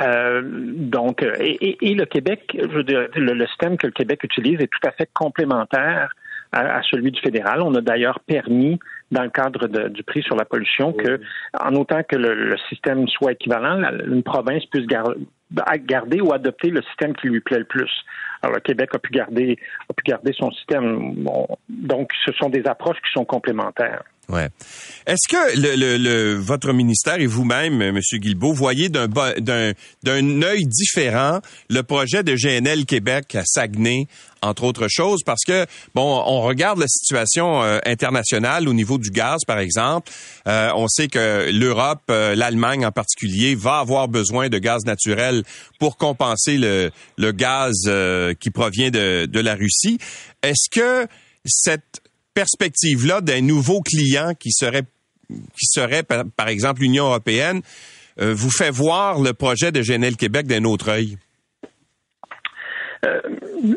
[0.00, 4.60] Euh, donc, et, et, le Québec, je veux dire, le, système que le Québec utilise
[4.60, 6.14] est tout à fait complémentaire
[6.52, 7.62] à, celui du fédéral.
[7.62, 8.78] On a d'ailleurs permis,
[9.10, 11.20] dans le cadre du prix sur la pollution, que,
[11.58, 14.86] en autant que le, système soit équivalent, une province puisse
[15.78, 17.90] garder ou adopter le système qui lui plaît le plus.
[18.42, 21.14] Alors, le Québec a pu garder, a pu garder son système.
[21.68, 24.02] donc, ce sont des approches qui sont complémentaires.
[24.28, 24.48] Ouais.
[25.06, 27.98] Est-ce que votre ministère et vous-même, M.
[28.14, 34.06] Guilbeault, voyez d'un d'un œil différent le projet de GNL Québec à Saguenay,
[34.40, 39.10] entre autres choses, parce que bon, on regarde la situation euh, internationale au niveau du
[39.10, 40.12] gaz, par exemple.
[40.46, 45.42] Euh, on sait que l'Europe, euh, l'Allemagne en particulier, va avoir besoin de gaz naturel
[45.80, 47.90] pour compenser le le gaz
[48.38, 49.98] qui provient de de la Russie.
[50.42, 51.08] Est-ce que
[51.44, 52.01] cette
[52.34, 54.84] perspective-là d'un nouveau client qui serait,
[55.28, 57.62] qui serait par, exemple l'Union européenne,
[58.20, 61.16] euh, vous fait voir le projet de GNL Québec d'un autre œil?
[63.04, 63.20] Euh,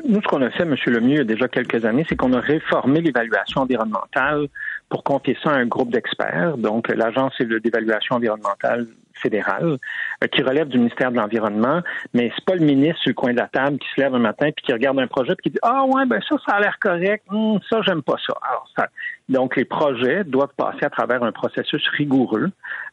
[0.08, 0.76] nous, ce qu'on a fait, M.
[0.86, 4.48] Lemieux, il y a déjà quelques années, c'est qu'on a réformé l'évaluation environnementale
[4.90, 8.88] pour confier ça à un groupe d'experts, donc l'Agence d'évaluation environnementale
[9.22, 9.78] fédérale,
[10.24, 11.82] euh, qui relève du ministère de l'Environnement,
[12.14, 14.20] mais c'est pas le ministre sur le coin de la table qui se lève un
[14.20, 16.60] matin puis qui regarde un projet puis qui dit Ah ouais, ben ça, ça a
[16.60, 18.34] l'air correct, hum, ça, j'aime pas ça.
[18.42, 18.88] Alors, ça.
[19.28, 22.52] Donc, les projets doivent passer à travers un processus rigoureux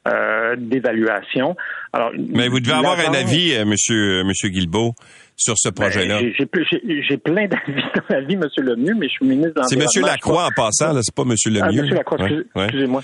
[0.08, 1.54] euh, d'évaluation.
[1.92, 4.94] Alors, mais vous devez avoir un avis, euh, monsieur, monsieur Guilbeault
[5.37, 6.20] sur ce ben, projet-là?
[6.32, 8.48] J'ai plein d'avis dans la vie, M.
[8.56, 9.88] Lemieux, mais je suis ministre de l'Environnement.
[9.92, 10.06] C'est M.
[10.06, 11.35] Lacroix en passant, c'est pas M.
[11.46, 11.82] Lemieux.
[11.82, 11.94] Ah, M.
[11.94, 12.18] Lacroix,
[12.64, 13.02] excusez-moi.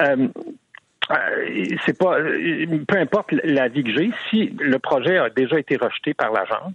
[0.00, 0.28] Euh, euh,
[1.84, 2.16] c'est pas
[2.88, 6.74] peu importe l'avis que j'ai, si le projet a déjà été rejeté par l'agence,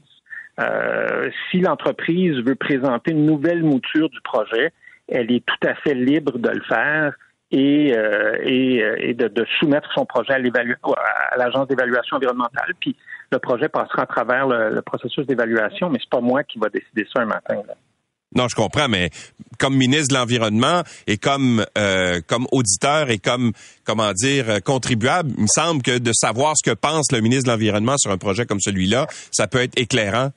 [0.59, 4.71] euh, si l'entreprise veut présenter une nouvelle mouture du projet,
[5.07, 7.13] elle est tout à fait libre de le faire
[7.51, 12.73] et, euh, et, de, soumettre son projet à l'agence d'évaluation environnementale.
[12.79, 12.95] Puis
[13.31, 17.07] le projet passera à travers le, processus d'évaluation, mais c'est pas moi qui va décider
[17.13, 17.61] ça un matin.
[17.67, 17.75] Là.
[18.37, 19.09] Non, je comprends, mais
[19.57, 23.51] comme ministre de l'environnement et comme euh, comme auditeur et comme
[23.83, 27.45] comment dire euh, contribuable, il me semble que de savoir ce que pense le ministre
[27.45, 30.29] de l'environnement sur un projet comme celui-là, ça peut être éclairant.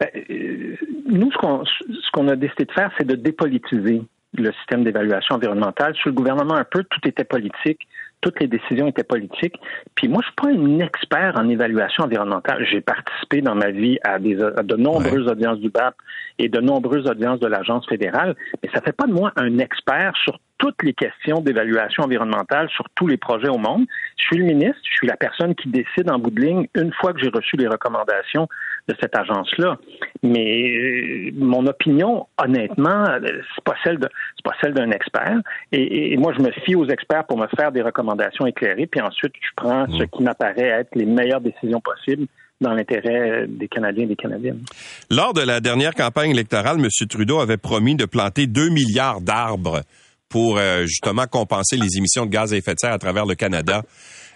[0.00, 4.02] Ben, euh, nous, ce qu'on a décidé de faire, c'est de dépolitiser
[4.34, 5.94] le système d'évaluation environnementale.
[6.02, 7.86] Sous le gouvernement un peu, tout était politique
[8.20, 9.56] toutes les décisions étaient politiques.
[9.94, 12.66] Puis moi, je suis pas un expert en évaluation environnementale.
[12.70, 15.94] J'ai participé dans ma vie à, des, de nombreuses audiences du BAP
[16.38, 20.12] et de nombreuses audiences de l'agence fédérale, mais ça fait pas de moi un expert
[20.22, 23.86] sur toutes les questions d'évaluation environnementale sur tous les projets au monde.
[24.18, 26.92] Je suis le ministre, je suis la personne qui décide en bout de ligne une
[26.92, 28.46] fois que j'ai reçu les recommandations
[28.86, 29.78] de cette agence-là.
[30.22, 35.38] Mais euh, mon opinion, honnêtement, c'est pas celle de, c'est pas celle d'un expert.
[35.72, 39.32] Et, moi, je me fie aux experts pour me faire des recommandations éclairées, puis ensuite,
[39.40, 40.08] je prends ce mmh.
[40.08, 42.26] qui m'apparaît être les meilleures décisions possibles
[42.60, 44.60] dans l'intérêt des Canadiens et des Canadiennes.
[45.10, 46.88] Lors de la dernière campagne électorale, M.
[47.08, 49.80] Trudeau avait promis de planter 2 milliards d'arbres
[50.30, 53.34] pour euh, justement compenser les émissions de gaz à effet de serre à travers le
[53.34, 53.82] Canada.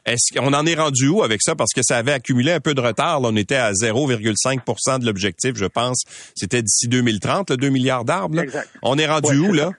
[0.04, 1.54] Est-ce qu'on en est rendu où avec ça?
[1.54, 3.22] Parce que ça avait accumulé un peu de retard.
[3.22, 6.02] on était à 0,5% de l'objectif, je pense.
[6.34, 8.42] C'était d'ici 2030, le 2 milliards d'arbres.
[8.82, 9.70] On est rendu où, là?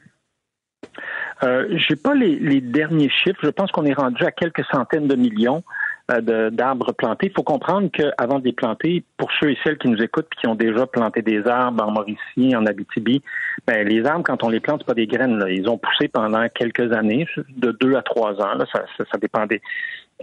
[1.44, 3.40] Euh, J'ai pas les, les, derniers chiffres.
[3.44, 5.64] Je pense qu'on est rendu à quelques centaines de millions.
[6.12, 7.28] Euh, d'arbres plantés.
[7.28, 10.46] Il faut comprendre qu'avant de les planter, pour ceux et celles qui nous écoutent qui
[10.46, 13.24] ont déjà planté des arbres en Mauricie, en Abitibi,
[13.66, 15.40] ben, les arbres, quand on les plante, c'est pas des graines.
[15.40, 15.50] Là.
[15.50, 18.54] Ils ont poussé pendant quelques années, de deux à trois ans.
[18.54, 18.66] Là.
[18.72, 19.60] Ça, ça, dépend des,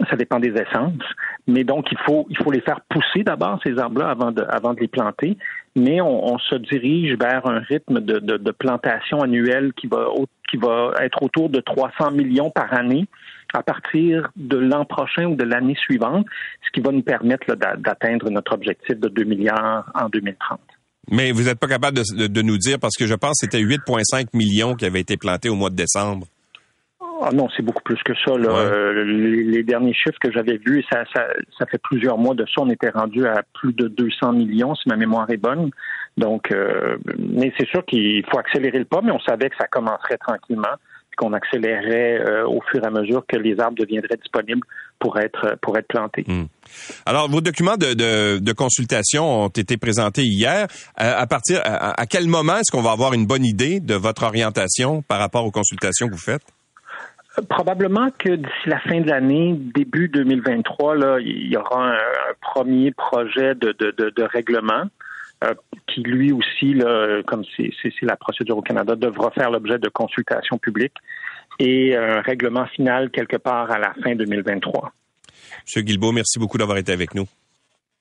[0.09, 1.03] ça dépend des essences.
[1.47, 4.73] Mais donc, il faut, il faut les faire pousser d'abord, ces arbres-là, avant de, avant
[4.73, 5.37] de les planter.
[5.75, 10.07] Mais on, on se dirige vers un rythme de, de, de, plantation annuelle qui va,
[10.49, 13.05] qui va être autour de 300 millions par année
[13.53, 16.25] à partir de l'an prochain ou de l'année suivante,
[16.65, 20.59] ce qui va nous permettre d'atteindre notre objectif de 2 milliards en 2030.
[21.11, 24.27] Mais vous n'êtes pas capable de, nous dire, parce que je pense que c'était 8,5
[24.33, 26.27] millions qui avaient été plantés au mois de décembre.
[27.25, 28.31] Ah non, c'est beaucoup plus que ça.
[28.31, 32.69] Euh, les, derniers chiffres que j'avais vus, ça, ça, fait plusieurs mois de ça, on
[32.69, 35.69] était rendu à plus de 200 millions, si ma mémoire est bonne.
[36.17, 39.67] Donc, euh, mais c'est sûr qu'il faut accélérer le pas, mais on savait que ça
[39.67, 40.75] commencerait tranquillement
[41.15, 44.65] qu'on accélérerait euh, au fur et à mesure que les arbres deviendraient disponibles
[44.99, 46.23] pour être pour être plantés.
[46.27, 46.45] Hmm.
[47.05, 50.67] Alors, vos documents de, consultation ont été présentés hier.
[51.01, 54.23] Euh, à, partir à, quel moment est-ce qu'on va avoir une bonne idée de votre
[54.23, 56.43] orientation par rapport aux consultations que vous faites?
[57.49, 61.97] Probablement que d'ici la fin de l'année, début 2023, là, il y aura un,
[62.41, 64.85] premier projet de, de règlement
[65.43, 65.53] euh,
[65.87, 66.75] qui lui aussi,
[67.27, 70.97] comme c'est la procédure au Canada, devra faire l'objet de consultations publiques
[71.59, 74.91] et un règlement final quelque part à la fin 2023.
[75.65, 77.27] Monsieur Guilbeault, merci beaucoup d'avoir été avec nous.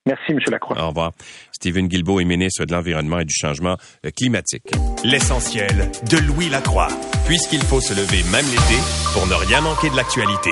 [0.05, 0.39] Merci, M.
[0.51, 0.83] Lacroix.
[0.83, 1.13] Au revoir.
[1.53, 4.73] Stephen Guilbeault est ministre de l'Environnement et du Changement euh, climatique.
[5.05, 6.89] L'essentiel de Louis Lacroix,
[7.27, 8.81] puisqu'il faut se lever même l'été
[9.13, 10.51] pour ne rien manquer de l'actualité.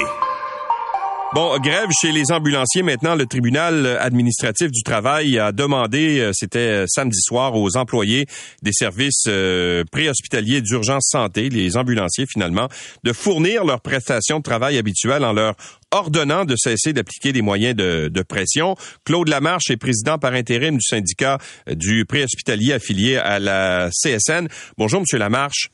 [1.33, 2.83] Bon, grève chez les ambulanciers.
[2.83, 8.27] Maintenant, le tribunal administratif du travail a demandé, euh, c'était euh, samedi soir, aux employés
[8.63, 12.69] des services euh, préhospitaliers d'urgence santé, les ambulanciers finalement,
[13.05, 15.55] de fournir leurs prestations de travail habituelles en leur
[15.93, 18.75] ordonnant de cesser d'appliquer des moyens de, de, pression.
[19.05, 21.39] Claude Lamarche est président par intérim du syndicat
[21.69, 24.49] du préhospitalier affilié à la CSN.
[24.77, 25.71] Bonjour, Monsieur Lamarche.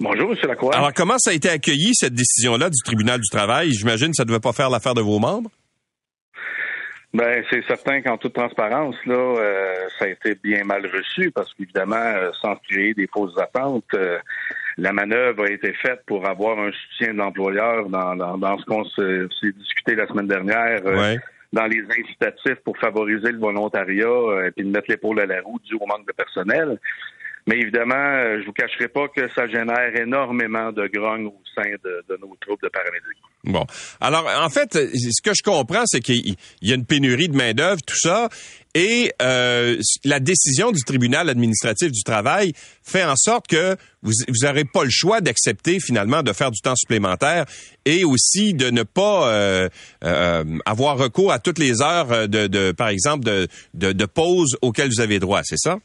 [0.00, 0.36] Bonjour, M.
[0.46, 0.76] Lacroix.
[0.76, 3.72] Alors, comment ça a été accueilli, cette décision-là du tribunal du travail?
[3.72, 5.50] J'imagine que ça ne devait pas faire l'affaire de vos membres?
[7.14, 11.52] Ben, c'est certain qu'en toute transparence, là, euh, ça a été bien mal reçu parce
[11.54, 14.18] qu'évidemment, euh, sans créer des fausses attentes, euh,
[14.76, 18.84] la manœuvre a été faite pour avoir un soutien de l'employeur dans, dans, ce qu'on
[18.84, 20.82] s'est discuté la semaine dernière.
[21.50, 25.58] dans les incitatifs pour favoriser le volontariat et puis de mettre l'épaule à la roue
[25.64, 26.78] dû au manque de personnel.
[27.48, 31.70] Mais évidemment, euh, je vous cacherai pas que ça génère énormément de grogne au sein
[31.82, 33.16] de, nos troupes de paramédics.
[33.42, 33.64] Bon.
[34.02, 37.80] Alors, en fait, ce que je comprends, c'est qu'il y a une pénurie de main-d'œuvre,
[37.86, 38.28] tout ça,
[38.74, 44.66] et euh, la décision du tribunal administratif du travail fait en sorte que vous n'aurez
[44.66, 47.46] pas le choix d'accepter finalement de faire du temps supplémentaire
[47.86, 49.68] et aussi de ne pas euh,
[50.66, 55.18] avoir recours à toutes les heures de, par exemple, de, de pause auxquelles vous avez
[55.18, 55.78] droit, c'est ça?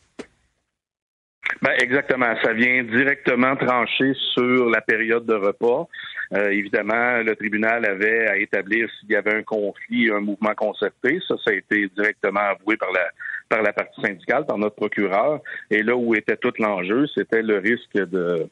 [1.63, 2.35] Ben exactement.
[2.43, 5.87] Ça vient directement trancher sur la période de repas.
[6.33, 11.19] Euh, évidemment, le tribunal avait à établir s'il y avait un conflit, un mouvement concerté.
[11.25, 13.09] Ça, ça a été directement avoué par la
[13.47, 15.39] par la partie syndicale, par notre procureur.
[15.71, 18.49] Et là où était tout l'enjeu, c'était le risque de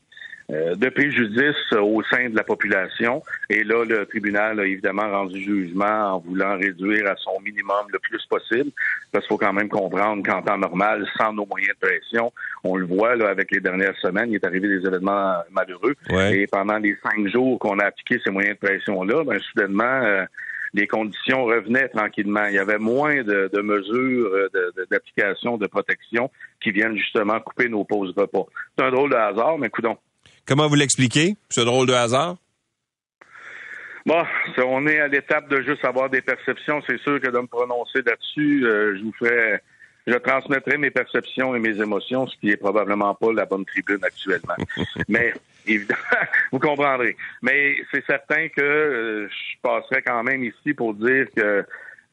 [0.52, 3.24] de préjudice au sein de la population.
[3.50, 8.00] Et là, le tribunal a évidemment rendu jugement en voulant réduire à son minimum le
[8.00, 8.72] plus possible.
[9.12, 12.34] Parce qu'il faut quand même comprendre qu'en temps normal, sans nos moyens de pression,
[12.64, 15.96] on le voit là, avec les dernières semaines, il est arrivé des événements malheureux.
[16.34, 20.26] Et pendant les cinq jours qu'on a appliqué ces moyens de pression-là, ben, soudainement, euh,
[20.74, 22.46] les conditions revenaient tranquillement.
[22.46, 24.50] Il y avait moins de, mesures
[24.90, 26.30] d'application de, protection
[26.62, 28.46] qui viennent justement couper nos pauses repas.
[28.78, 29.98] C'est un drôle de hasard, mais coudons.
[30.48, 32.38] Comment vous l'expliquez, ce drôle de hasard?
[34.06, 34.24] Bon,
[34.58, 36.82] on est à l'étape de juste avoir des perceptions.
[36.88, 39.60] C'est sûr que de me prononcer là-dessus, euh, je vous ferai,
[40.08, 44.04] je transmettrai mes perceptions et mes émotions, ce qui est probablement pas la bonne tribune
[44.04, 44.56] actuellement.
[45.08, 45.34] Mais
[45.68, 46.00] évidemment,
[46.52, 47.16] vous comprendrez.
[47.44, 51.64] Mais c'est certain que euh, je passerai quand même ici pour dire que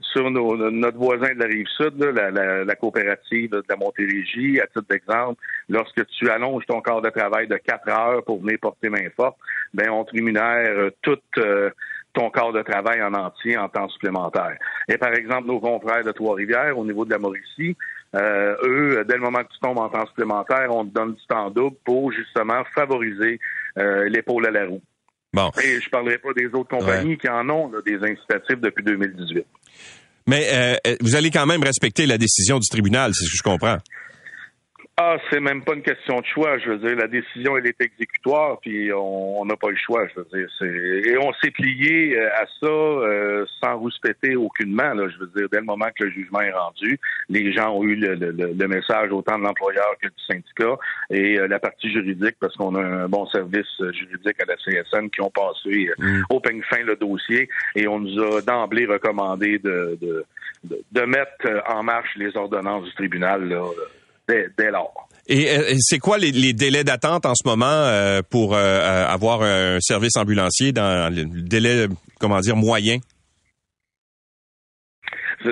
[0.01, 5.41] sur notre voisin de la rive sud, la, coopérative de la Montérégie, à titre d'exemple,
[5.69, 9.37] lorsque tu allonges ton corps de travail de quatre heures pour venir porter main forte,
[9.75, 11.71] ben on te rémunère euh, tout euh,
[12.15, 14.57] ton corps de travail en entier en temps supplémentaire.
[14.89, 17.77] Et par exemple, nos confrères de Trois-Rivières, au niveau de la Mauricie,
[18.15, 21.27] euh, eux, dès le moment que tu tombes en temps supplémentaire, on te donne du
[21.29, 23.39] temps double pour justement favoriser
[23.77, 24.83] l'épaule à la roue.
[25.33, 25.51] Bon.
[25.63, 29.47] Et je parlerai pas des autres compagnies qui en ont des incitatifs depuis 2018.
[30.29, 33.43] Mais euh, vous allez quand même respecter la décision du tribunal, c'est ce que je
[33.43, 33.79] comprends.
[35.01, 36.59] Ah, c'est même pas une question de choix.
[36.59, 40.09] Je veux dire, la décision, elle est exécutoire, puis on n'a pas le choix.
[40.09, 40.49] Je veux dire,
[41.07, 44.95] et on s'est plié euh, à ça euh, sans rouspéter aucunement.
[44.95, 47.85] Là, je veux dire, dès le moment que le jugement est rendu, les gens ont
[47.85, 50.77] eu le, message autant de l'employeur que du syndicat
[51.11, 55.11] et euh, la partie juridique, parce qu'on a un bon service juridique à la CSN
[55.11, 56.23] qui ont passé mm.
[56.29, 60.27] au peigne fin le dossier et on nous a d'emblée recommandé de, de,
[60.91, 63.49] de, mettre en marche les ordonnances du tribunal.
[63.49, 63.63] Là,
[64.29, 65.09] dès, lors.
[65.29, 70.17] Et, c'est quoi les, délais d'attente en ce moment euh, pour euh, avoir un service
[70.17, 71.87] ambulancier dans le délai,
[72.19, 72.99] comment dire, moyen?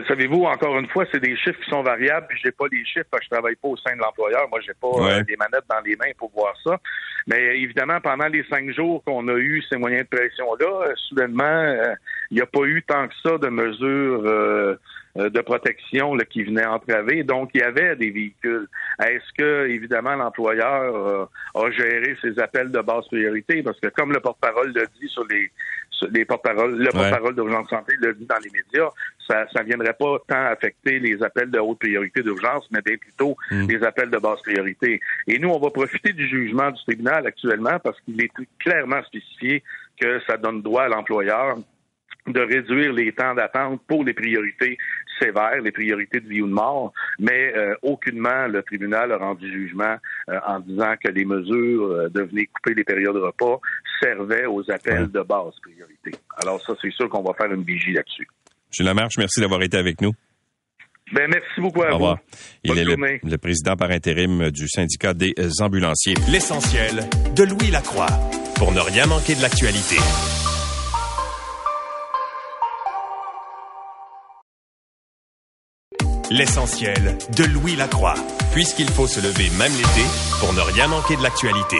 [0.09, 3.07] Savez-vous, encore une fois, c'est des chiffres qui sont variables, puis j'ai pas les chiffres
[3.09, 4.49] parce que je travaille pas au sein de l'employeur.
[4.51, 6.81] Moi, j'ai pas euh, des manettes dans les mains pour voir ça.
[7.29, 11.77] Mais évidemment, pendant les cinq jours qu'on a eu ces moyens de pression-là, soudainement,
[12.31, 14.77] il n'y a pas eu tant que ça de mesures euh,
[15.17, 17.23] de protection là, qui venait entraver.
[17.23, 18.69] Donc, il y avait des véhicules.
[19.03, 23.63] Est-ce que, évidemment, l'employeur euh, a géré ses appels de basse priorité?
[23.63, 25.51] Parce que, comme le porte-parole le dit sur les,
[26.13, 28.89] les porte-parole, le porte-parole d'urgence santé le dit dans les médias,
[29.27, 33.37] ça ne viendrait pas tant affecter les appels de haute priorité d'urgence, mais bien plutôt
[33.51, 33.67] mm.
[33.69, 35.01] les appels de basse priorité.
[35.27, 39.63] Et nous, on va profiter du jugement du tribunal actuellement parce qu'il est clairement spécifié
[40.01, 41.57] que ça donne droit à l'employeur
[42.27, 44.79] de réduire les temps d'attente pour les priorités
[45.19, 49.51] sévères, les priorités de vie ou de mort, mais euh, aucunement le tribunal a rendu
[49.51, 49.97] jugement
[50.29, 53.61] euh, en disant que les mesures euh, de venir couper les périodes de repas
[54.03, 56.13] servaient aux appels de basse priorité.
[56.43, 58.29] Alors ça, c'est sûr qu'on va faire une vigie là-dessus.
[58.79, 58.87] M.
[58.87, 60.13] Lamarche, merci d'avoir été avec nous.
[61.13, 62.19] Ben, merci beaucoup à Au revoir.
[62.65, 66.15] Il est le, président par intérim du syndicat des ambulanciers.
[66.29, 67.05] L'essentiel
[67.37, 68.09] de Louis Lacroix
[68.57, 69.97] pour ne rien manquer de l'actualité.
[76.31, 78.15] L'essentiel de Louis Lacroix,
[78.53, 80.05] puisqu'il faut se lever même l'été
[80.41, 81.77] pour ne rien manquer de l'actualité.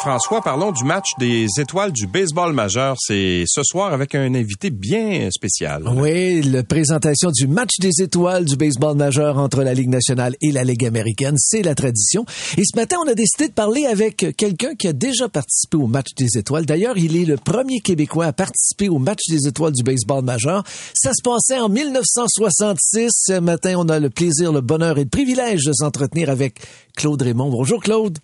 [0.00, 2.96] François, parlons du match des étoiles du baseball majeur.
[2.98, 5.86] C'est ce soir avec un invité bien spécial.
[5.94, 10.52] Oui, la présentation du match des étoiles du baseball majeur entre la Ligue nationale et
[10.52, 11.34] la Ligue américaine.
[11.36, 12.24] C'est la tradition.
[12.56, 15.86] Et ce matin, on a décidé de parler avec quelqu'un qui a déjà participé au
[15.86, 16.64] match des étoiles.
[16.64, 20.64] D'ailleurs, il est le premier Québécois à participer au match des étoiles du baseball majeur.
[20.94, 23.10] Ça se passait en 1966.
[23.12, 26.54] Ce matin, on a le plaisir, le bonheur et le privilège de s'entretenir avec
[26.96, 27.50] Claude Raymond.
[27.50, 28.18] Bonjour Claude.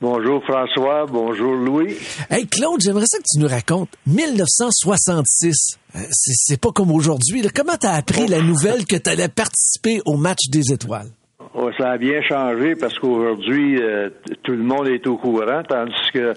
[0.00, 1.94] Bonjour François, bonjour Louis.
[2.30, 5.78] Hey Claude, j'aimerais ça que tu nous racontes 1966.
[5.94, 7.42] Euh, c'est pas comme aujourd'hui.
[7.54, 11.08] Comment t'as appris la nouvelle que tu allais participer au match des étoiles?
[11.54, 14.10] Oh, ça a bien changé parce qu'aujourd'hui, euh,
[14.42, 16.34] tout le monde est au courant, tandis que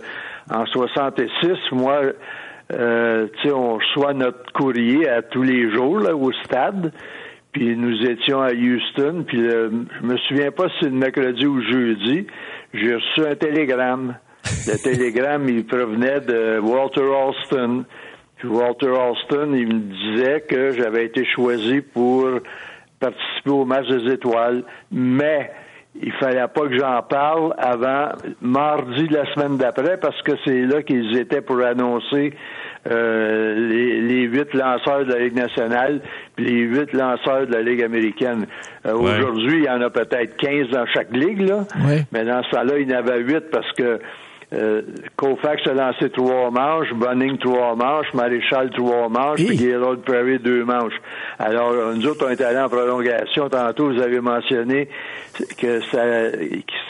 [0.49, 2.01] en 66, moi,
[2.73, 6.91] euh, on reçoit notre courrier à tous les jours là, au stade.
[7.53, 9.23] Puis nous étions à Houston.
[9.27, 12.27] Puis je me souviens pas si c'est le mercredi ou le jeudi
[12.73, 14.15] j'ai reçu un télégramme.
[14.67, 17.85] Le télégramme, il provenait de Walter Alston.
[18.37, 22.27] Puis Walter Alston, il me disait que j'avais été choisi pour
[22.99, 25.51] participer au match des étoiles, mais
[26.01, 28.09] il fallait pas que j'en parle avant
[28.41, 32.33] mardi de la semaine d'après parce que c'est là qu'ils étaient pour annoncer
[32.91, 36.01] euh, les, huit lanceurs de la Ligue nationale
[36.35, 38.45] puis les huit lanceurs de la Ligue américaine.
[38.85, 41.65] Euh, aujourd'hui, il y en a peut-être 15 dans chaque ligue, là.
[42.11, 43.99] Mais dans ce temps-là, il y en avait huit parce que
[44.53, 44.81] euh,
[45.15, 50.63] Koufax a lancé trois manches, Bunning trois manches, Maréchal trois manches, puis Gaylord Perry deux
[50.63, 50.93] manches.
[51.39, 53.49] Alors, nous autres, on est allés en prolongation.
[53.49, 54.89] Tantôt, vous avez mentionné
[55.57, 56.03] que ça,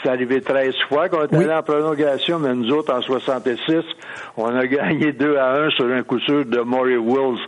[0.02, 3.82] c'est arrivé 13 fois qu'on est allé en prolongation, mais nous autres, en 66,
[4.36, 7.40] on a gagné 2 à 1 sur un coup sûr de Maury Wills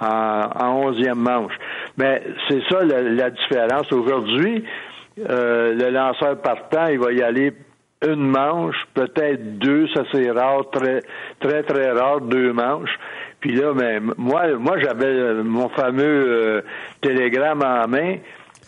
[0.00, 1.54] en, en 11e manche.
[1.96, 3.90] Mais c'est ça la, différence.
[3.92, 4.64] Aujourd'hui,
[5.28, 7.52] euh, le lanceur partant, il va y aller
[8.02, 11.02] une manche, peut-être deux, ça c'est rare, très,
[11.40, 12.98] très, très rare, deux manches.
[13.40, 16.62] Puis là, mais ben, moi, moi j'avais mon fameux euh,
[17.00, 18.16] télégramme en main.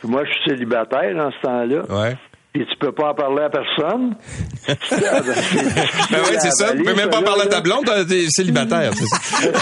[0.02, 1.82] moi, je suis célibataire dans ce temps-là.
[1.88, 2.14] Ouais.
[2.52, 4.14] Puis tu peux pas en parler à personne.
[4.68, 4.76] ben
[6.12, 6.72] oui, c'est ça.
[6.72, 9.18] Tu peux même pas parler à ta blonde, t'es célibataire, c'est ça.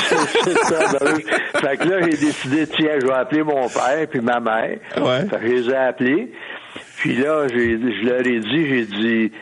[0.44, 0.98] c'est ça.
[1.00, 4.78] Ben fait que là, j'ai décidé, tiens, je vais appeler mon père puis ma mère.
[4.98, 5.26] Ouais.
[5.26, 6.32] Fait que je les ai appelés.
[6.98, 9.32] Puis là, je leur ai dit, j'ai dit,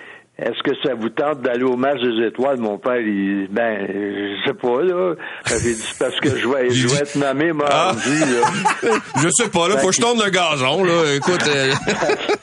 [0.40, 2.58] est-ce que ça vous tente d'aller au match des étoiles?
[2.58, 5.14] Mon père, il, ben, je sais pas, là.
[5.46, 8.86] J'ai dit, parce que je vais, je vais être nommé mardi, ah.
[8.86, 8.92] là.
[9.22, 11.14] je sais pas, là, faut que je tourne le gazon, là.
[11.14, 11.44] Écoute.
[11.46, 11.72] Euh.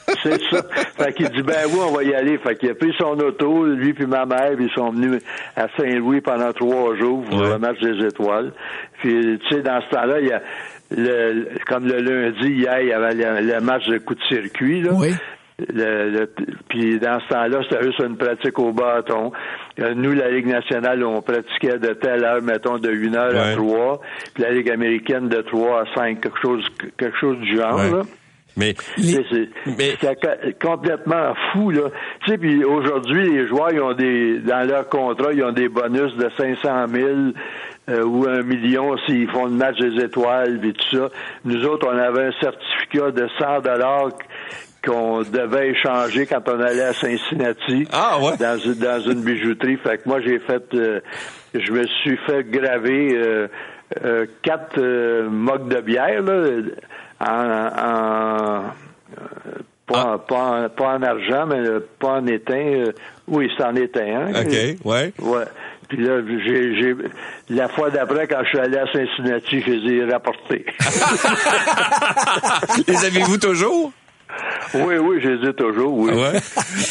[0.23, 0.63] C'est ça.
[0.97, 2.37] Fait qu'il dit, ben oui, on va y aller.
[2.39, 5.21] Fait qu'il a pris son auto, lui puis ma mère, puis ils sont venus
[5.55, 8.51] à Saint-Louis pendant trois jours pour le match des étoiles.
[8.99, 10.41] Puis, tu sais, dans ce temps-là, il y a,
[10.95, 14.91] le, comme le lundi, hier, il y avait le, match de coup de circuit, là.
[14.93, 15.13] Oui.
[15.59, 16.25] Le,
[16.69, 19.31] puis dans ce temps-là, c'était juste une pratique au bâton.
[19.79, 23.53] Euh, nous, la Ligue nationale, on pratiquait de telle heure, mettons, de 1 heure à
[23.55, 24.01] 3,
[24.35, 26.63] puis la Ligue américaine de 3 à 5, quelque chose,
[26.97, 27.77] quelque chose du genre.
[27.77, 28.03] Là.
[28.57, 31.89] Mais, c'est complètement fou là.
[32.25, 35.69] Tu sais, puis aujourd'hui, les joueurs, ils ont des dans leur contrat, ils ont des
[35.69, 37.07] bonus de 500 000
[37.89, 41.09] euh, ou un million s'ils font le match des étoiles, et tout ça.
[41.45, 44.09] Nous autres, on avait un certificat de 100 dollars
[44.87, 48.37] qu'on devait échanger quand on allait à Cincinnati ah, ouais.
[48.37, 49.77] dans, dans une bijouterie.
[49.77, 51.01] Fait que moi j'ai fait euh,
[51.53, 53.47] je me suis fait graver euh,
[54.05, 54.79] euh, quatre
[55.29, 56.61] moques de bière là,
[57.19, 58.63] en, en
[59.85, 61.63] pas, pas, en, argent, mais
[61.99, 62.83] pas en étain.
[63.27, 64.01] oui, c'est en étain.
[64.01, 65.13] Hein, OK, ouais.
[65.19, 65.45] Ouais.
[65.87, 66.93] Puis là, j'ai,
[67.49, 70.65] la fois d'après, quand je suis allé à Cincinnati, je les ai rapportés.
[72.87, 73.93] les avez-vous toujours?
[74.73, 76.11] Oui, oui, je les ai toujours, oui.
[76.11, 76.39] Ouais.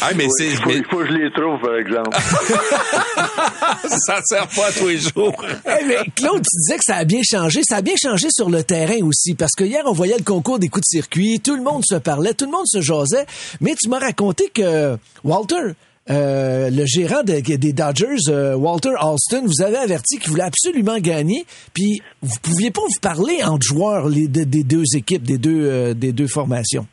[0.01, 2.17] Ah, mais c'est, il, faut, il faut que je les trouve, par exemple.
[3.87, 5.33] ça sert pas à tous les jours.
[5.65, 7.61] mais Claude, tu disais que ça a bien changé.
[7.63, 10.59] Ça a bien changé sur le terrain aussi, parce que hier, on voyait le concours
[10.59, 13.25] des coups de circuit, tout le monde se parlait, tout le monde se jasait,
[13.61, 15.73] mais tu m'as raconté que Walter,
[16.09, 21.45] euh, le gérant des Dodgers, euh, Walter Alston, vous avez averti qu'il voulait absolument gagner,
[21.73, 25.93] puis vous pouviez pas vous parler entre joueurs les, des, deux équipes, des deux, euh,
[25.93, 26.87] des deux formations.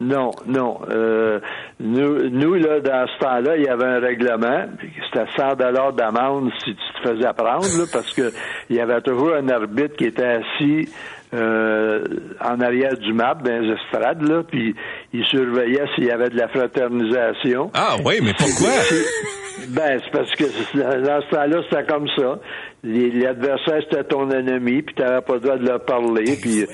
[0.00, 0.80] Non, non.
[0.90, 1.40] Euh,
[1.78, 4.64] nous, nous, là, dans ce temps-là, il y avait un règlement.
[5.12, 8.32] C'était 100 dollars d'amende si tu te faisais prendre, là, parce que
[8.70, 10.88] il y avait toujours un arbitre qui était assis
[11.34, 12.02] euh,
[12.40, 14.74] en arrière du map, dans les estrades, là, puis
[15.12, 17.70] il surveillait s'il y avait de la fraternisation.
[17.74, 18.70] Ah oui, mais pourquoi?
[19.68, 20.44] Ben, c'est parce que
[21.04, 22.40] dans ce temps-là, c'était comme ça.
[22.82, 26.64] L'adversaire, c'était ton ennemi, puis tu n'avais pas le droit de leur parler, puis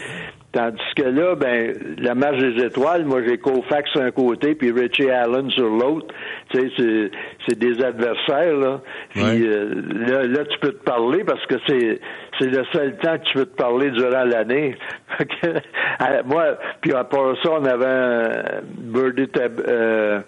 [0.57, 4.73] Tandis que là, ben, la marche des étoiles, moi j'ai Koufax sur un côté, puis
[4.73, 6.07] Richie Allen sur l'autre.
[6.49, 7.11] Tu sais,
[7.47, 8.81] c'est des adversaires, là.
[9.11, 12.01] Puis euh, là, là, tu peux te parler parce que c'est
[12.39, 14.79] c'est le seul temps que tu peux te parler durant l'année.
[16.25, 18.31] moi, puis à part ça, on avait un
[18.79, 20.21] Birdie euh,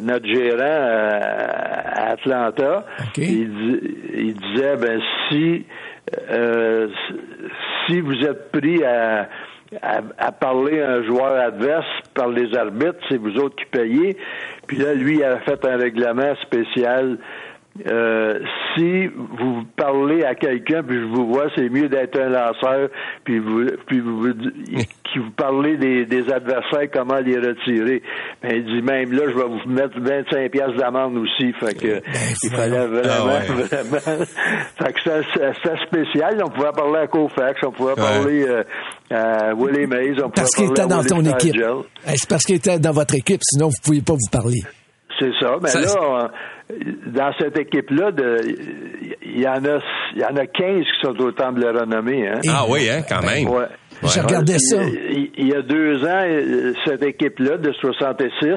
[0.00, 2.86] notre gérant à Atlanta.
[3.16, 3.80] Il,
[4.14, 5.64] il disait ben si
[6.30, 6.88] euh,
[7.90, 9.28] si vous êtes pris à,
[10.40, 14.16] parler à un joueur adverse par les arbitres, c'est vous autres qui payez.
[14.66, 17.18] Puis là, lui, il a fait un règlement spécial
[17.86, 18.40] euh,
[18.74, 22.88] si vous parlez à quelqu'un puis je vous vois, c'est mieux d'être un lanceur
[23.24, 28.02] puis vous puis vous qui vous parlez des, des, adversaires comment les retirer.
[28.42, 31.52] Ben, il dit même là je vais vous mettre 25 pièces d'amende aussi.
[31.60, 32.02] Fait que ben,
[32.42, 34.24] il fallait vraiment ah vraiment.
[34.82, 35.00] fait que
[35.62, 36.42] c'est spécial.
[36.44, 38.64] On pouvait parler à Kofax, on pouvait parler euh,
[39.10, 41.56] à Willie Mays, on pouvait parce qu'il était dans ton équipe.
[42.04, 44.60] C'est parce qu'il était dans votre équipe, sinon vous ne pouviez pas vous parler.
[45.20, 45.56] C'est ça.
[45.62, 46.30] Mais là,
[47.06, 48.10] dans cette équipe-là,
[49.22, 49.78] il y en a,
[50.14, 52.28] il y en a 15 qui sont au temple de la renommée.
[52.28, 52.40] Hein?
[52.48, 53.48] Ah oui, hein, quand même.
[53.48, 53.66] Ouais.
[54.02, 54.76] J'ai regardé ça.
[54.82, 58.54] Il, y a deux ans, cette équipe-là de 66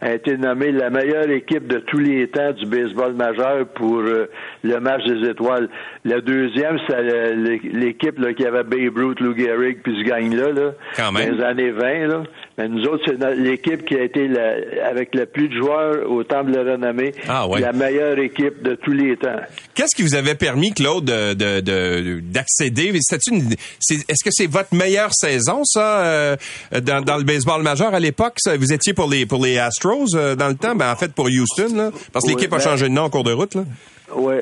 [0.00, 4.30] a été nommée la meilleure équipe de tous les temps du baseball majeur pour euh,
[4.62, 5.68] le match des étoiles.
[6.04, 7.02] La deuxième, c'est
[7.34, 11.30] l'équipe qui avait Babe Ruth, Lou Gehrig, puis ce gang-là, là, Quand même.
[11.30, 12.06] dans les années 20.
[12.06, 12.22] Là.
[12.56, 16.22] Mais nous autres, c'est l'équipe qui a été la- avec le plus de joueurs au
[16.22, 17.60] temps de la renommée, Ah, ouais.
[17.60, 19.40] la meilleure équipe de tous les temps.
[19.74, 22.92] Qu'est-ce qui vous avait permis, Claude, de- de- de- d'accéder?
[22.94, 26.36] Est-ce que c'est votre meilleure saison, ça, euh,
[26.82, 28.36] dans, dans le baseball majeur à l'époque?
[28.58, 30.76] Vous étiez pour les pour les Astros euh, dans le temps?
[30.76, 33.02] Ben, en fait, pour Houston, là, parce que Oui, l'équipe a ben- changé de nom
[33.02, 33.56] en cours de route.
[33.56, 33.64] Là.
[34.12, 34.34] Oui,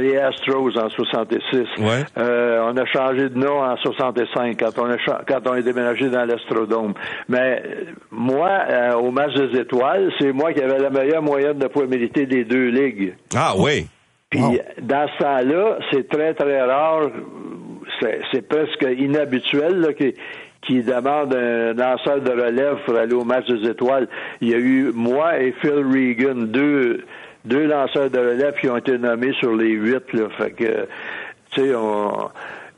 [0.00, 1.56] les Astros en 66.
[1.78, 2.04] Ouais.
[2.16, 4.96] Euh, on a changé de nom en 65 quand on a
[5.26, 6.94] quand on est déménagé dans l'Astrodome.
[7.28, 7.62] Mais
[8.10, 11.86] moi, euh, au match des étoiles, c'est moi qui avais la meilleure moyenne de points
[11.86, 13.14] mérités des deux ligues.
[13.34, 13.88] Ah oui.
[14.30, 14.40] Puis
[14.80, 17.10] dans ce temps-là, c'est très très rare,
[18.32, 20.14] c'est presque inhabituel là, qui
[20.62, 24.08] qui demande un lanceur de relève pour aller au match des étoiles.
[24.40, 27.04] Il y a eu moi et Phil Regan, deux
[27.44, 30.12] deux lanceurs de relève qui ont été nommés sur les huit.
[30.12, 30.86] Là, fait que
[31.50, 32.30] tu sais, on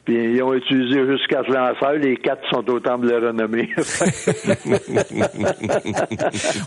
[0.05, 3.69] puis ils ont utilisé juste quatre lanceurs, les quatre sont au temple de renommée.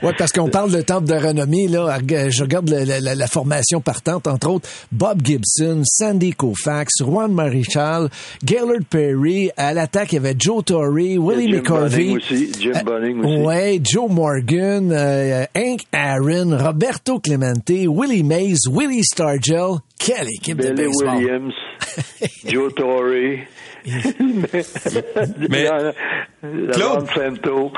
[0.03, 1.97] Ouais, parce qu'on parle de temple de renommée, là.
[2.29, 8.09] Je regarde la, la- formation partante, entre autres, Bob Gibson, Sandy Koufax, Juan Marichal,
[8.43, 9.49] Gaylord Perry.
[9.57, 12.15] À l'attaque, il y avait Joe Torre, Willie McCarvey.
[12.15, 13.41] Aussi, Jim Euh, Bunning aussi.
[13.41, 19.77] Ouais, Joe Morgan, euh, Hank Aaron, Roberto Clemente, Willie Mays, Willie Stargell.
[19.99, 21.17] Quelle équipe de Billy baseball.
[21.17, 21.53] Williams,
[22.47, 23.03] Joe Torre.
[25.49, 25.69] Mais-
[26.73, 27.07] Claude-.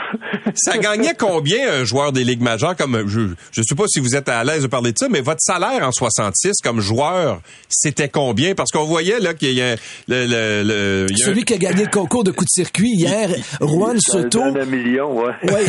[0.56, 2.76] Ça gagnait combien un joueur des ligues majeures?
[2.76, 3.20] Comme je
[3.52, 5.84] je sais pas si vous êtes à l'aise de parler de ça mais votre salaire
[5.88, 8.56] en 66 comme joueur c'était combien?
[8.56, 9.76] Parce qu'on voyait là qu'il y a
[10.08, 12.44] le le, le il y a un- Celui qui a gagné le concours de coup
[12.44, 13.30] de circuit hier,
[13.62, 14.42] Juan Soto.
[14.42, 15.34] Un million, ouais.
[15.44, 15.66] Ouais,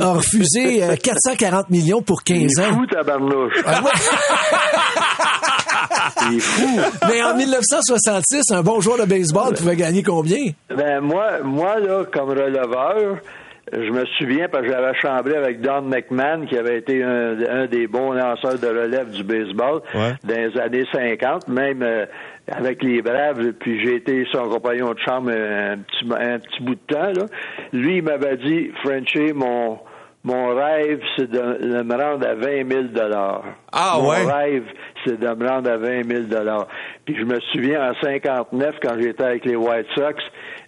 [0.00, 2.74] a, refusé euh, 440 millions pour Il 15 est ans.
[2.74, 3.54] fou, tabarnouche.
[3.64, 3.90] Ah ouais.
[6.30, 6.80] Il est fou.
[7.08, 10.50] Mais en 1966, un bon joueur de baseball pouvait gagner combien?
[10.74, 13.18] Ben, moi, moi, là, comme releveur,
[13.72, 17.66] je me souviens parce que j'avais chambré avec Don McMahon, qui avait été un, un
[17.66, 20.14] des bons lanceurs de relève du baseball Ouais.
[20.24, 22.06] dans les années 50, même euh,
[22.48, 26.76] avec les Braves, puis j'ai été son compagnon de chambre un petit, un petit bout
[26.76, 27.12] de temps.
[27.12, 27.26] Là.
[27.72, 29.78] Lui, il m'avait dit, Frenchie, mon,
[30.26, 32.84] mon rêve, c'est de, de me rendre à 20 000
[33.72, 34.24] Ah, Mon ouais?
[34.24, 34.64] rêve,
[35.04, 36.24] c'est de me rendre à 20 000
[37.04, 40.16] Puis je me souviens, en 59, quand j'étais avec les White Sox,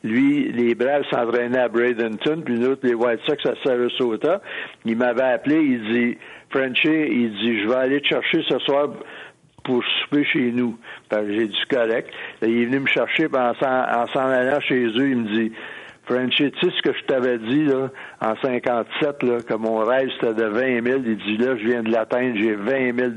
[0.05, 4.41] lui, les Braves s'entraînaient à Bradenton, puis nous autres, les White Sox à Sarasota.
[4.85, 6.19] Il m'avait appelé, il dit,
[6.51, 8.91] Frenchie, il dit, je vais aller te chercher ce soir
[9.65, 10.79] pour souper chez nous.
[11.11, 12.11] Que j'ai dit correct.
[12.41, 13.67] Là, il est venu me chercher, puis en s'en,
[14.03, 15.53] en s'en allant chez eux, il me dit
[16.09, 17.89] Frenchie, tu sais ce que je t'avais dit là,
[18.21, 21.01] en 57, là, que mon rêve c'était de 20 000.
[21.07, 23.11] Il dit là, je viens de l'atteindre, j'ai 20 000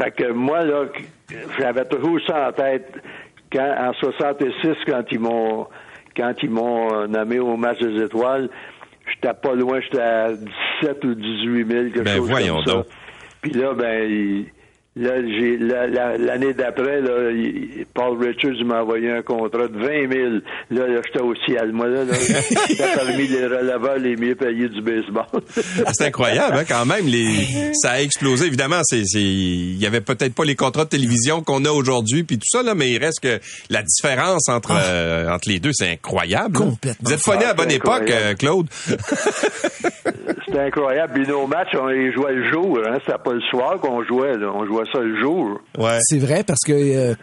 [0.00, 0.84] Fait que moi, là,
[1.58, 2.92] j'avais toujours ça en tête
[3.52, 5.66] quand, en 66, quand ils m'ont
[6.16, 8.48] quand ils m'ont euh, nommé au match des étoiles,
[9.12, 10.30] j'étais pas loin, j'étais à
[10.82, 12.72] 17 ou 18 000, quelque Ben, chose voyons comme ça.
[12.72, 12.86] donc.
[13.42, 14.46] Puis là, ben, il-
[14.96, 17.00] la- la- l'année d'après,
[17.92, 20.30] Paul Richards m'a envoyé un contrat de 20 000.
[20.70, 21.72] Là, là j'étais au ciel.
[21.72, 22.14] Moi, là, là
[22.68, 25.26] j'étais parmi les releveurs les mieux payés du baseball.
[25.84, 29.86] Ah, c'est incroyable hein, quand même les ça a explosé évidemment c'est c'est il y
[29.86, 32.90] avait peut-être pas les contrats de télévision qu'on a aujourd'hui puis tout ça là mais
[32.90, 33.38] il reste que
[33.70, 36.64] la différence entre euh, entre les deux c'est incroyable là.
[36.66, 37.04] Complètement.
[37.08, 38.66] vous êtes phoné à la bonne époque euh, Claude
[40.46, 41.12] C'était incroyable.
[41.14, 42.78] Puis nos matchs, on les jouait le jour.
[42.86, 42.98] Hein.
[43.04, 44.36] C'était pas le soir qu'on jouait.
[44.36, 44.50] Là.
[44.54, 45.60] On jouait le jour.
[45.78, 47.14] ouais C'est vrai parce que euh,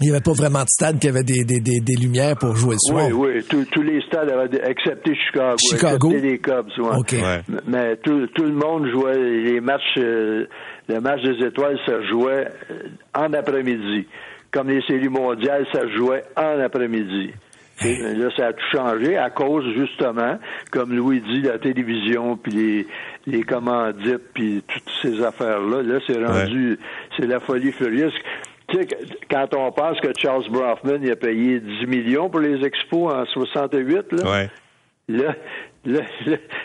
[0.00, 2.56] il y avait pas vraiment de stade qui avait des, des, des, des lumières pour
[2.56, 3.06] jouer le soir.
[3.12, 3.44] Oui, oui.
[3.48, 5.56] Tous- tous les stades, avaient excepté Chicago.
[5.58, 6.08] Chicago?
[6.10, 6.68] Excepté les Cubs.
[6.78, 7.22] ouais.
[7.22, 7.42] Ouais.
[7.68, 9.82] Mais tout, tout le monde jouait les matchs.
[9.98, 10.46] euh,
[10.88, 14.06] le match des étoiles, ça jouait euh, en après-midi.
[14.52, 17.32] Comme les séries mondiales, ça jouait en après-midi.
[17.84, 20.38] Et Là, ça a tout changé à cause, justement,
[20.70, 22.86] comme Louis dit, la télévision, puis les,
[23.26, 25.82] les commandites, puis toutes ces affaires-là.
[25.82, 26.78] Là, c'est rendu,
[27.16, 28.14] c'est la folie furieuse.
[28.68, 28.88] Tu sais,
[29.30, 33.24] quand on pense que Charles Brofman il a payé 10 millions pour les expos en
[33.26, 34.50] 68, là, ouais
[35.08, 35.34] là,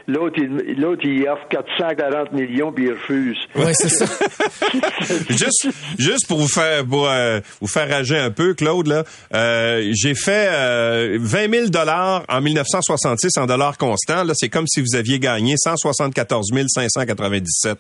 [0.08, 3.38] l'autre, il, l'autre, il offre 440 millions puis il refuse.
[3.56, 4.06] Ouais, c'est ça.
[5.30, 5.68] juste,
[5.98, 9.04] juste pour vous faire, pour, euh, vous faire rager un peu, Claude, là,
[9.34, 14.24] euh, j'ai fait euh, 20 000 dollars en 1966 en dollars constants.
[14.24, 17.78] Là, c'est comme si vous aviez gagné 174 597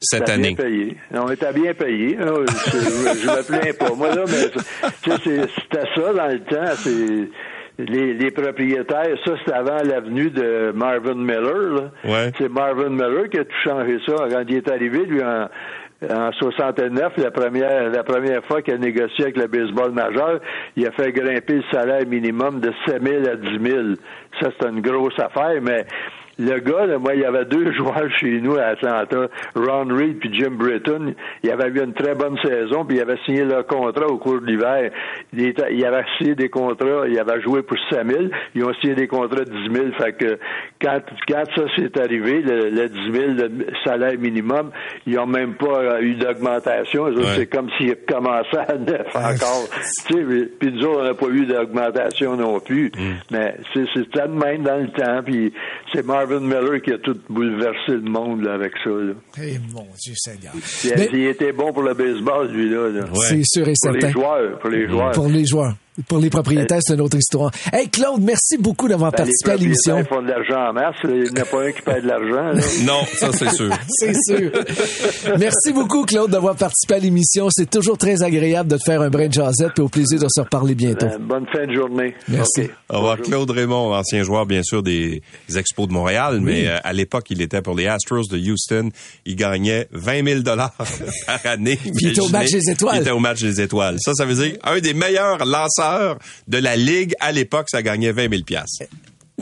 [0.00, 0.54] cette année.
[0.54, 0.96] bien payé.
[1.12, 2.18] On était bien payé.
[2.18, 3.94] Je, je, je me plains pas.
[3.94, 4.50] Moi, là, mais
[5.04, 6.76] c'était ça dans le temps.
[6.82, 7.28] C'est,
[7.78, 11.90] les, les propriétaires, ça c'est avant l'avenue de Marvin Miller.
[12.04, 12.32] Ouais.
[12.38, 15.48] C'est Marvin Miller qui a tout changé ça quand il est arrivé, lui, en,
[16.10, 20.40] en 69, la première, la première fois qu'il a négocié avec le baseball majeur,
[20.76, 23.82] il a fait grimper le salaire minimum de 7 000 à 10 000.
[24.40, 25.86] Ça, c'est une grosse affaire, mais
[26.38, 30.18] le gars, là, moi, il y avait deux joueurs chez nous à Atlanta, Ron Reed
[30.18, 31.14] puis Jim Britton.
[31.42, 34.40] Il avait eu une très bonne saison, puis il avait signé leur contrat au cours
[34.40, 34.90] de l'hiver.
[35.32, 38.24] Il, il avait signé des contrats, il avait joué pour 5 000,
[38.54, 39.86] ils ont signé des contrats de 10 000.
[39.98, 40.38] Fait que
[40.80, 44.70] quand, quand ça s'est arrivé, le, le 10 000, le salaire minimum,
[45.06, 47.04] ils n'ont même pas euh, eu d'augmentation.
[47.04, 47.22] Ouais.
[47.36, 49.68] C'est comme s'ils recommençaient à neuf encore.
[50.06, 52.90] tu sais, puis nous autres, on n'a pas eu d'augmentation non plus.
[53.30, 55.22] Mais c'est de même dans le temps.
[55.24, 55.52] Puis
[55.92, 58.90] c'est Marvin Miller qui a tout bouleversé le monde là, avec ça.
[59.42, 60.52] Eh, mon Dieu Seigneur.
[60.84, 62.88] Il, Mais- il était bon pour le baseball, lui là.
[63.28, 64.06] C'est sûr et Pour certain.
[64.08, 65.12] les joueurs, pour les joueurs.
[65.12, 65.74] Pour les joueurs.
[66.08, 67.50] Pour les propriétaires, c'est une autre histoire.
[67.72, 70.02] Hey, Claude, merci beaucoup d'avoir Ben, les participé à l'émission.
[70.04, 70.96] propriétaires font de l'argent en masse.
[71.04, 72.60] Il n'y en a pas un qui paie de l'argent.
[72.86, 73.70] Non, ça c'est sûr.
[73.88, 74.50] C'est sûr.
[75.38, 77.48] Merci beaucoup, Claude, d'avoir participé à l'émission.
[77.50, 80.26] C'est toujours très agréable de te faire un brin de jasette, puis au plaisir de
[80.28, 81.06] se reparler bientôt.
[81.06, 82.14] Euh, bonne fin de journée.
[82.28, 82.68] Merci.
[82.90, 85.22] Au revoir, Claude Raymond, ancien joueur, bien sûr, des
[85.54, 88.90] Expos de Montréal, mais euh, à l'époque, il était pour les Astros de Houston.
[89.24, 90.72] Il gagnait 20 000 dollars
[91.26, 91.78] par année.
[91.84, 92.96] il était au match des étoiles.
[92.96, 93.96] Il était au match des étoiles.
[94.00, 95.85] Ça, ça veut dire un des meilleurs lanceurs
[96.48, 98.84] de la Ligue à l'époque, ça gagnait 20 000 piastres.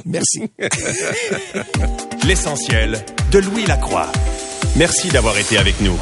[0.05, 0.51] Merci.
[2.27, 4.11] L'essentiel de Louis Lacroix.
[4.77, 5.99] Merci d'avoir été avec nous.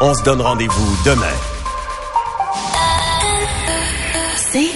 [0.00, 1.26] On se donne rendez-vous demain.
[4.36, 4.70] C'est